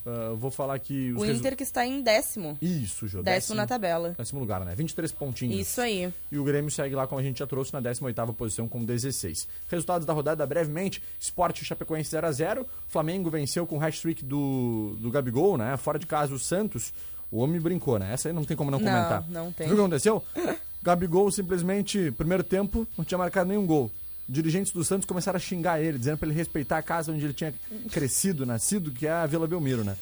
Ah, 0.07 0.35
vou 0.37 0.51
falar 0.51 0.79
que 0.79 1.13
O 1.13 1.23
resu- 1.23 1.39
Inter 1.41 1.57
que 1.57 1.63
está 1.63 1.87
em 1.87 2.03
décimo. 2.03 2.57
Isso, 2.61 3.07
Jô. 3.09 3.23
Décimo 3.23 3.57
na 3.57 3.67
tabela. 3.67 4.15
Décimo 4.17 4.41
lugar, 4.41 4.65
né? 4.65 4.75
23 4.75 5.13
pontinhos. 5.13 5.59
Isso 5.61 5.81
aí. 5.81 6.13
E 6.31 6.39
o 6.39 6.45
Grêmio 6.45 6.71
segue 6.71 6.95
lá, 6.95 7.07
como 7.07 7.21
a 7.21 7.25
gente 7.25 7.39
já 7.39 7.47
trouxe, 7.47 7.73
na 7.73 7.81
18ª 7.81 8.35
posição 8.35 8.67
com 8.69 8.85
16. 8.85 9.47
Resultados 9.69 10.07
da 10.07 10.13
rodada 10.13 10.47
brevemente. 10.47 11.03
Sport 11.19 11.63
Chapecoense 11.63 12.15
0x0. 12.17 12.65
Flamengo 12.89 13.31
venceu 13.31 13.67
com 13.67 13.79
o 13.79 13.83
hat-trick 13.83 14.25
do, 14.25 14.97
do 15.01 15.11
Gabigol, 15.11 15.57
né? 15.57 15.77
Fora 15.77 15.99
de 15.99 16.07
casa 16.07 16.35
o 16.35 16.39
Santos. 16.39 16.93
O 17.31 17.39
homem 17.39 17.61
brincou, 17.61 17.99
né? 17.99 18.13
Essa 18.13 18.29
aí 18.29 18.33
não 18.35 18.45
tem 18.45 18.57
como 18.57 18.71
não, 18.71 18.81
Não, 18.81 18.87
comentar. 18.87 19.25
não 19.29 19.53
tem. 19.53 19.67
Viu 19.67 19.75
o 19.75 19.79
que 19.79 19.83
aconteceu? 19.83 20.25
Gabigol 20.83 21.31
simplesmente, 21.31 22.11
primeiro 22.13 22.43
tempo, 22.43 22.87
não 22.97 23.05
tinha 23.05 23.19
marcado 23.19 23.49
nenhum 23.49 23.67
gol. 23.67 23.91
Dirigentes 24.31 24.73
do 24.73 24.85
Santos 24.85 25.07
começaram 25.07 25.37
a 25.37 25.41
xingar 25.41 25.81
ele, 25.83 25.99
dizendo 25.99 26.19
pra 26.19 26.29
ele 26.29 26.37
respeitar 26.37 26.79
a 26.79 26.83
casa 26.83 27.11
onde 27.13 27.25
ele 27.25 27.35
tinha 27.35 27.53
crescido, 27.91 28.47
nascido, 28.47 28.91
que 28.93 29.07
é 29.07 29.11
a 29.11 29.27
Vila 29.27 29.47
Belmiro, 29.47 29.83
né? 29.83 29.97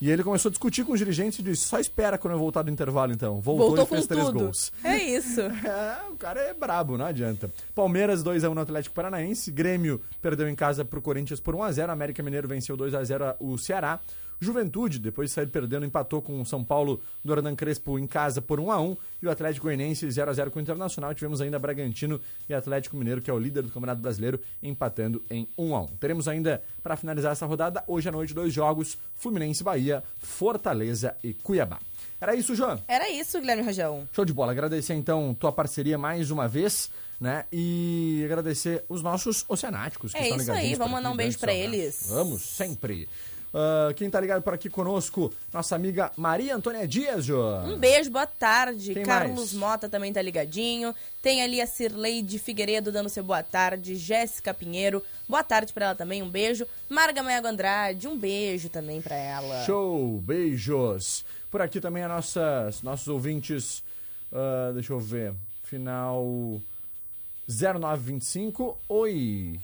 E 0.00 0.10
ele 0.10 0.22
começou 0.22 0.48
a 0.48 0.52
discutir 0.52 0.84
com 0.84 0.92
os 0.92 0.98
dirigentes 0.98 1.38
e 1.40 1.42
disse: 1.42 1.64
só 1.64 1.78
espera 1.80 2.16
quando 2.16 2.34
eu 2.34 2.38
voltar 2.38 2.62
do 2.62 2.70
intervalo, 2.70 3.12
então. 3.12 3.40
Voltou, 3.40 3.68
Voltou 3.68 3.84
e 3.84 3.88
fez 3.88 4.00
com 4.02 4.06
três 4.08 4.26
tudo. 4.26 4.38
gols. 4.38 4.72
É 4.84 4.96
isso. 4.96 5.40
É, 5.64 6.10
o 6.10 6.16
cara 6.16 6.40
é 6.40 6.54
brabo, 6.54 6.96
não 6.96 7.04
adianta. 7.04 7.52
Palmeiras 7.74 8.22
2x1 8.22 8.54
no 8.54 8.60
Atlético 8.60 8.94
Paranaense. 8.94 9.50
Grêmio 9.50 10.00
perdeu 10.22 10.48
em 10.48 10.54
casa 10.54 10.84
pro 10.84 11.02
Corinthians 11.02 11.40
por 11.40 11.54
1x0. 11.54 11.88
América 11.90 12.22
Mineiro 12.22 12.46
venceu 12.48 12.76
2x0 12.76 13.36
o 13.40 13.58
Ceará. 13.58 14.00
Juventude, 14.40 14.98
depois 14.98 15.30
de 15.30 15.34
sair 15.34 15.46
perdendo, 15.48 15.84
empatou 15.84 16.22
com 16.22 16.40
o 16.40 16.46
São 16.46 16.62
Paulo 16.62 17.00
do 17.24 17.32
Hernan 17.32 17.56
Crespo 17.56 17.98
em 17.98 18.06
casa 18.06 18.40
por 18.40 18.60
1x1. 18.60 18.96
E 19.20 19.26
o 19.26 19.30
Atlético 19.30 19.64
Goianiense 19.66 20.06
0x0 20.06 20.50
com 20.50 20.58
o 20.58 20.62
Internacional. 20.62 21.12
Tivemos 21.12 21.40
ainda 21.40 21.58
Bragantino 21.58 22.20
e 22.48 22.54
Atlético 22.54 22.96
Mineiro, 22.96 23.20
que 23.20 23.30
é 23.30 23.34
o 23.34 23.38
líder 23.38 23.62
do 23.62 23.68
Campeonato 23.68 24.00
Brasileiro, 24.00 24.40
empatando 24.62 25.22
em 25.28 25.48
1x1. 25.58 25.90
Teremos 25.98 26.28
ainda, 26.28 26.62
para 26.82 26.96
finalizar 26.96 27.32
essa 27.32 27.46
rodada, 27.46 27.82
hoje 27.86 28.08
à 28.08 28.12
noite, 28.12 28.32
dois 28.32 28.52
jogos: 28.52 28.96
Fluminense 29.14 29.64
Bahia, 29.64 30.02
Fortaleza 30.18 31.16
e 31.22 31.34
Cuiabá. 31.34 31.78
Era 32.20 32.34
isso, 32.34 32.54
João. 32.54 32.80
Era 32.86 33.10
isso, 33.10 33.40
Guilherme 33.40 33.62
Rajão. 33.62 34.08
Show 34.12 34.24
de 34.24 34.32
bola. 34.32 34.52
Agradecer 34.52 34.94
então 34.94 35.34
tua 35.38 35.52
parceria 35.52 35.98
mais 35.98 36.30
uma 36.30 36.46
vez, 36.48 36.90
né? 37.20 37.44
E 37.52 38.22
agradecer 38.24 38.84
os 38.88 39.02
nossos 39.02 39.44
oceanáticos 39.48 40.12
que 40.12 40.18
É 40.18 40.22
estão 40.22 40.36
isso 40.36 40.46
ligadinhos 40.46 40.72
aí, 40.72 40.76
por 40.76 40.84
vamos 40.84 40.92
mandar 40.94 41.10
um 41.10 41.16
beijo 41.16 41.36
abraços. 41.38 41.60
eles. 41.60 42.06
Vamos, 42.08 42.42
sempre. 42.42 43.08
Ah, 43.52 43.92
quem 43.96 44.10
tá 44.10 44.20
ligado 44.20 44.42
por 44.42 44.52
aqui 44.52 44.68
conosco, 44.68 45.32
nossa 45.52 45.74
amiga 45.74 46.12
Maria 46.16 46.54
Antônia 46.54 46.86
Dias, 46.86 47.24
Jô. 47.24 47.42
Um 47.60 47.78
beijo, 47.78 48.10
boa 48.10 48.26
tarde. 48.26 48.94
Quem 48.94 49.02
Carlos 49.02 49.52
mais? 49.52 49.54
Mota 49.54 49.88
também 49.88 50.12
tá 50.12 50.20
ligadinho. 50.20 50.94
Tem 51.22 51.42
ali 51.42 51.60
a 51.60 51.66
Cirleide 51.66 52.38
Figueiredo 52.38 52.92
dando 52.92 53.08
seu 53.08 53.24
boa 53.24 53.42
tarde. 53.42 53.96
Jéssica 53.96 54.52
Pinheiro, 54.52 55.02
boa 55.28 55.42
tarde 55.42 55.72
pra 55.72 55.86
ela 55.86 55.94
também, 55.94 56.22
um 56.22 56.28
beijo. 56.28 56.66
Marga 56.88 57.22
Maiago 57.22 57.48
Andrade, 57.48 58.06
um 58.06 58.18
beijo 58.18 58.68
também 58.68 59.00
pra 59.00 59.16
ela. 59.16 59.64
Show, 59.64 60.20
beijos. 60.20 61.24
Por 61.50 61.62
aqui 61.62 61.80
também 61.80 62.02
a 62.02 62.08
nossa, 62.08 62.70
nossos 62.82 63.08
ouvintes, 63.08 63.82
ah, 64.30 64.70
deixa 64.74 64.92
eu 64.92 65.00
ver, 65.00 65.32
final 65.64 66.60
0925. 67.48 68.78
Oi, 68.86 69.58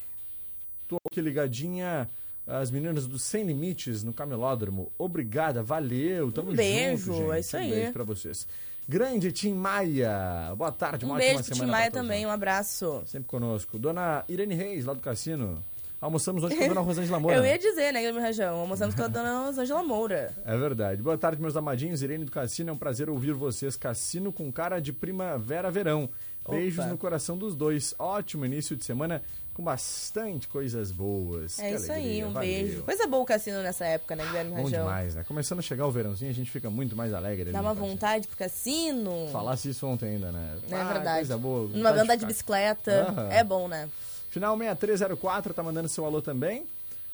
tô 0.88 0.96
aqui 1.10 1.20
ligadinha, 1.20 2.08
as 2.46 2.70
meninas 2.70 3.06
do 3.06 3.18
Sem 3.18 3.44
Limites 3.44 4.02
no 4.02 4.12
Camelódromo. 4.12 4.92
Obrigada, 4.98 5.62
valeu, 5.62 6.30
tamo 6.32 6.50
Um 6.50 6.54
beijo, 6.54 7.06
junto, 7.14 7.18
gente. 7.18 7.32
é 7.32 7.40
isso 7.40 7.56
um 7.56 7.60
aí. 7.60 7.70
beijo 7.70 7.92
pra 7.92 8.04
vocês. 8.04 8.46
Grande 8.86 9.32
Tim 9.32 9.54
Maia, 9.54 10.54
boa 10.56 10.70
tarde, 10.70 11.04
uma 11.06 11.14
Um 11.14 11.16
ótima 11.16 11.34
beijo 11.36 11.50
Tim 11.52 11.66
Maia 11.66 11.90
também, 11.90 12.26
um 12.26 12.30
abraço. 12.30 13.02
Sempre 13.06 13.28
conosco. 13.28 13.78
Dona 13.78 14.24
Irene 14.28 14.54
Reis, 14.54 14.84
lá 14.84 14.92
do 14.92 15.00
Cassino. 15.00 15.64
Almoçamos 16.00 16.44
hoje 16.44 16.54
com 16.54 16.64
a 16.64 16.68
Dona 16.68 16.80
Rosângela 16.82 17.18
Moura. 17.18 17.36
Eu 17.38 17.46
ia 17.46 17.58
dizer, 17.58 17.90
né, 17.94 18.00
Guilherme 18.00 18.20
Rajão? 18.20 18.56
Almoçamos 18.60 18.94
com 18.94 19.02
a 19.04 19.08
dona 19.08 19.46
Rosângela 19.46 19.82
Moura. 19.82 20.34
É 20.44 20.54
verdade. 20.54 21.00
Boa 21.00 21.16
tarde, 21.16 21.40
meus 21.40 21.56
amadinhos. 21.56 22.02
Irene 22.02 22.26
do 22.26 22.30
Cassino, 22.30 22.68
é 22.68 22.72
um 22.74 22.76
prazer 22.76 23.08
ouvir 23.08 23.32
vocês. 23.32 23.74
Cassino 23.74 24.30
com 24.30 24.52
cara 24.52 24.80
de 24.80 24.92
primavera-verão. 24.92 26.10
Beijos 26.46 26.80
Opa. 26.80 26.88
no 26.90 26.98
coração 26.98 27.38
dos 27.38 27.56
dois. 27.56 27.94
Ótimo 27.98 28.44
início 28.44 28.76
de 28.76 28.84
semana 28.84 29.22
com 29.54 29.62
bastante 29.62 30.48
coisas 30.48 30.90
boas. 30.90 31.58
É 31.60 31.68
Que 31.70 31.74
isso 31.76 31.90
alegria. 31.92 32.12
aí, 32.12 32.24
um 32.24 32.32
Valeu. 32.32 32.48
beijo. 32.48 32.82
Coisa 32.82 33.06
boa 33.06 33.22
o 33.22 33.26
cassino 33.26 33.62
nessa 33.62 33.84
época, 33.86 34.16
né, 34.16 34.26
Guilherme 34.26 34.50
Bom 34.50 34.64
Rajão? 34.64 34.80
demais, 34.80 35.14
né? 35.14 35.24
Começando 35.24 35.60
a 35.60 35.62
chegar 35.62 35.86
o 35.86 35.90
verãozinho, 35.92 36.30
a 36.30 36.34
gente 36.34 36.50
fica 36.50 36.68
muito 36.68 36.96
mais 36.96 37.14
alegre. 37.14 37.52
Dá 37.52 37.58
ali 37.60 37.66
uma 37.68 37.72
vontade 37.74 38.26
pro 38.26 38.36
cassino. 38.36 39.28
Falasse 39.32 39.70
isso 39.70 39.86
ontem 39.86 40.10
ainda, 40.10 40.32
né? 40.32 40.58
É 40.70 40.74
Ah, 40.74 40.92
verdade. 40.92 41.16
Coisa 41.18 41.38
boa. 41.38 41.68
Numa 41.68 41.90
vontade 41.90 42.00
andar 42.00 42.14
de 42.14 42.20
ficar- 42.20 42.26
bicicleta. 42.26 43.28
É 43.30 43.44
bom, 43.44 43.68
né? 43.68 43.88
Final 44.30 44.56
6304 44.58 45.54
tá 45.54 45.62
mandando 45.62 45.88
seu 45.88 46.04
alô 46.04 46.20
também. 46.20 46.64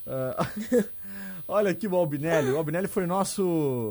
Ah, 0.07 0.47
Olha 1.47 1.71
aqui 1.73 1.87
o 1.89 1.97
Albinelli. 1.97 2.53
O 2.53 2.57
Albinelli 2.59 2.87
foi 2.87 3.07
nosso, 3.07 3.43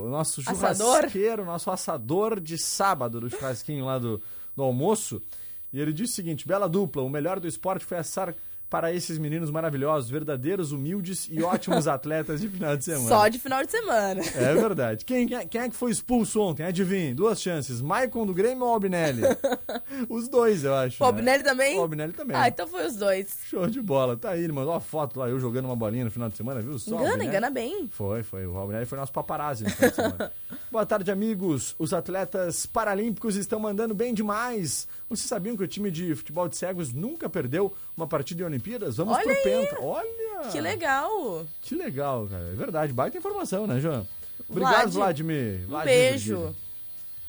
nosso 0.10 0.42
Assador? 0.48 0.96
churrasqueiro, 0.96 1.46
nosso 1.46 1.70
assador 1.70 2.40
de 2.40 2.58
sábado 2.58 3.20
do 3.20 3.30
churrasquinho 3.30 3.86
lá 3.86 4.00
do, 4.00 4.22
do 4.56 4.64
almoço. 4.64 5.22
E 5.72 5.80
ele 5.80 5.94
disse 5.94 6.14
o 6.14 6.16
seguinte: 6.16 6.48
bela 6.48 6.68
dupla, 6.68 7.02
o 7.04 7.10
melhor 7.10 7.40
do 7.40 7.48
esporte 7.48 7.86
foi 7.86 7.98
assar 7.98 8.36
para 8.70 8.94
esses 8.94 9.18
meninos 9.18 9.50
maravilhosos, 9.50 10.10
verdadeiros, 10.10 10.72
humildes 10.72 11.28
e 11.32 11.42
ótimos 11.42 11.88
atletas 11.90 12.40
de 12.40 12.48
final 12.48 12.78
de 12.78 12.86
semana. 12.86 13.08
Só 13.08 13.28
de 13.28 13.40
final 13.40 13.66
de 13.66 13.72
semana. 13.72 14.22
É 14.36 14.54
verdade. 14.54 15.04
Quem, 15.04 15.28
quem, 15.28 15.62
é 15.62 15.70
que 15.70 15.76
foi 15.76 15.92
expulso 15.92 16.40
ontem? 16.40 16.64
Adivinhe, 16.64 17.14
duas 17.14 17.42
chances. 17.42 17.82
Maicon 17.82 18.26
do 18.28 18.34
Grêmio 18.34 18.66
ou 18.66 18.74
Albinelli? 18.74 19.24
Os 20.08 20.30
dois, 20.30 20.64
eu 20.64 20.76
acho. 20.76 21.04
O 21.04 21.06
né? 21.06 21.10
Albinelli 21.10 21.44
também? 21.44 21.78
O 21.78 21.82
Albinelli 21.82 22.14
também. 22.14 22.38
Ah, 22.38 22.48
então 22.48 22.68
foi 22.68 22.86
os 22.86 22.96
dois. 22.96 23.40
Show 23.50 23.68
de 23.68 23.82
bola. 23.82 24.16
Tá 24.16 24.32
aí, 24.32 24.44
ele 24.44 24.54
mandou 24.54 24.74
uma 24.74 24.80
foto 24.80 25.20
lá, 25.20 25.28
eu 25.28 25.40
jogando 25.40 25.66
uma 25.66 25.76
bolinha 25.76 26.06
no 26.06 26.12
final 26.12 26.30
de 26.30 26.38
semana, 26.38 26.62
viu? 26.62 26.78
Só, 26.78 26.96
Engana, 26.96 27.26
engana 27.26 27.50
bem. 27.50 27.88
Foi, 27.92 28.22
foi. 28.22 28.46
O 28.46 28.56
Albinelli 28.56 28.86
foi 28.86 28.98
nosso 28.98 29.12
paparazzi 29.12 29.64
no 29.64 29.72
final 29.72 29.90
de 29.90 29.96
semana. 29.96 30.32
Boa 30.72 30.86
tarde, 30.86 31.10
amigos. 31.10 31.76
Os 31.80 31.92
atletas 31.92 32.68
paralímpicos 32.68 33.36
estão 33.36 33.60
mandando 33.60 33.96
bem 33.96 34.14
demais. 34.14 34.88
Vocês 35.10 35.28
sabiam 35.28 35.58
que 35.58 35.64
o 35.64 35.68
time 35.68 35.90
de 35.90 36.14
futebol 36.14 36.48
de 36.48 36.56
cegos 36.56 36.94
nunca 36.94 37.28
perdeu 37.28 37.74
uma 37.98 38.06
partida 38.06 38.44
em 38.44 38.46
Olimpíadas? 38.46 38.98
Vamos 38.98 39.16
Olha 39.16 39.24
pro 39.24 39.34
aí. 39.34 39.44
Penta. 39.44 39.82
Olha! 39.82 40.50
Que 40.52 40.62
legal. 40.62 41.46
Que 41.62 41.76
legal, 41.76 42.28
cara. 42.28 42.44
É 42.44 42.56
verdade. 42.56 42.94
Baita 42.94 43.18
informação, 43.18 43.66
né, 43.66 43.80
João? 43.80 44.08
Obrigado, 44.48 44.92
Vlad. 44.92 44.94
Vladimir. 44.94 45.62
Um 45.66 45.68
Vladimir 45.70 45.98
beijo. 45.98 46.56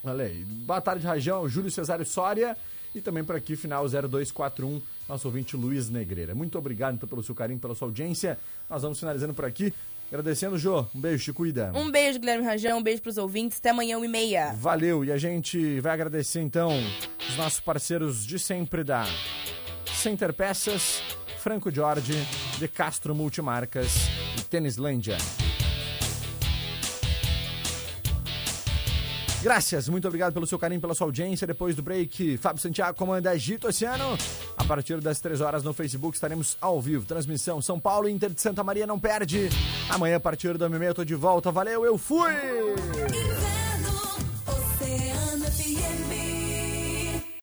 Olha 0.05 0.25
aí. 0.27 0.45
Boa 0.45 0.81
tarde, 0.81 1.07
Rajão. 1.07 1.49
Júlio 1.49 1.71
Cesário 1.71 2.05
Soria. 2.05 2.57
E 2.95 3.01
também 3.01 3.23
por 3.23 3.37
aqui, 3.37 3.55
final 3.55 3.87
0241, 3.88 4.83
nosso 5.09 5.29
ouvinte 5.29 5.57
Luiz 5.57 5.88
Negreira. 5.88 6.35
Muito 6.35 6.59
obrigado 6.59 6.97
então, 6.97 7.09
pelo 7.09 7.23
seu 7.23 7.35
carinho, 7.35 7.59
pela 7.61 7.75
sua 7.75 7.87
audiência. 7.87 8.38
Nós 8.69 8.83
vamos 8.83 8.99
finalizando 8.99 9.33
por 9.33 9.45
aqui. 9.45 9.73
Agradecendo, 10.09 10.59
Jô. 10.59 10.85
Um 10.93 11.01
beijo, 11.01 11.23
te 11.23 11.33
cuida. 11.33 11.71
Um 11.73 11.88
beijo, 11.88 12.19
Guilherme 12.19 12.45
Rajão. 12.45 12.79
Um 12.79 12.83
beijo 12.83 13.01
pros 13.01 13.16
ouvintes. 13.16 13.59
Até 13.59 13.71
amanhã, 13.71 13.97
1 13.97 14.05
e 14.05 14.09
meia. 14.09 14.53
Valeu. 14.55 15.05
E 15.05 15.12
a 15.12 15.16
gente 15.16 15.79
vai 15.81 15.93
agradecer 15.93 16.40
então 16.40 16.71
os 17.31 17.37
nossos 17.37 17.61
parceiros 17.61 18.27
de 18.27 18.38
sempre 18.38 18.83
da 18.83 19.07
Center 19.87 20.33
Peças, 20.33 21.01
Franco 21.38 21.71
Jorge 21.71 22.14
de 22.59 22.66
Castro 22.66 23.14
Multimarcas 23.14 23.95
e 24.38 24.43
Tênislândia. 24.43 25.16
Graças, 29.43 29.88
muito 29.88 30.07
obrigado 30.07 30.35
pelo 30.35 30.47
seu 30.47 30.59
carinho, 30.59 30.81
pela 30.81 30.95
sua 30.95 31.07
audiência. 31.07 31.47
Depois 31.47 31.75
do 31.75 31.83
break, 31.83 32.37
Fábio 32.37 32.61
Santiago 32.61 32.99
comanda 32.99 33.31
Agito 33.31 33.69
Oceano. 33.69 34.19
A 34.57 34.64
partir 34.64 35.01
das 35.01 35.19
3 35.21 35.40
horas 35.40 35.62
no 35.62 35.73
Facebook 35.73 36.16
estaremos 36.16 36.59
ao 36.61 36.81
vivo. 36.81 37.07
Transmissão 37.07 37.62
São 37.62 37.81
Paulo, 37.81 38.09
Inter 38.09 38.31
de 38.31 38.40
Santa 38.40 38.62
Maria, 38.62 38.87
não 38.87 38.99
perde. 38.99 39.49
Amanhã, 39.88 40.16
a 40.16 40.21
partir 40.21 40.59
do 40.59 40.69
meia 40.69 40.90
eu 40.90 40.95
tô 40.95 41.05
de 41.05 41.14
volta. 41.14 41.51
Valeu, 41.51 41.87
eu 41.87 41.97
fui! 41.97 42.35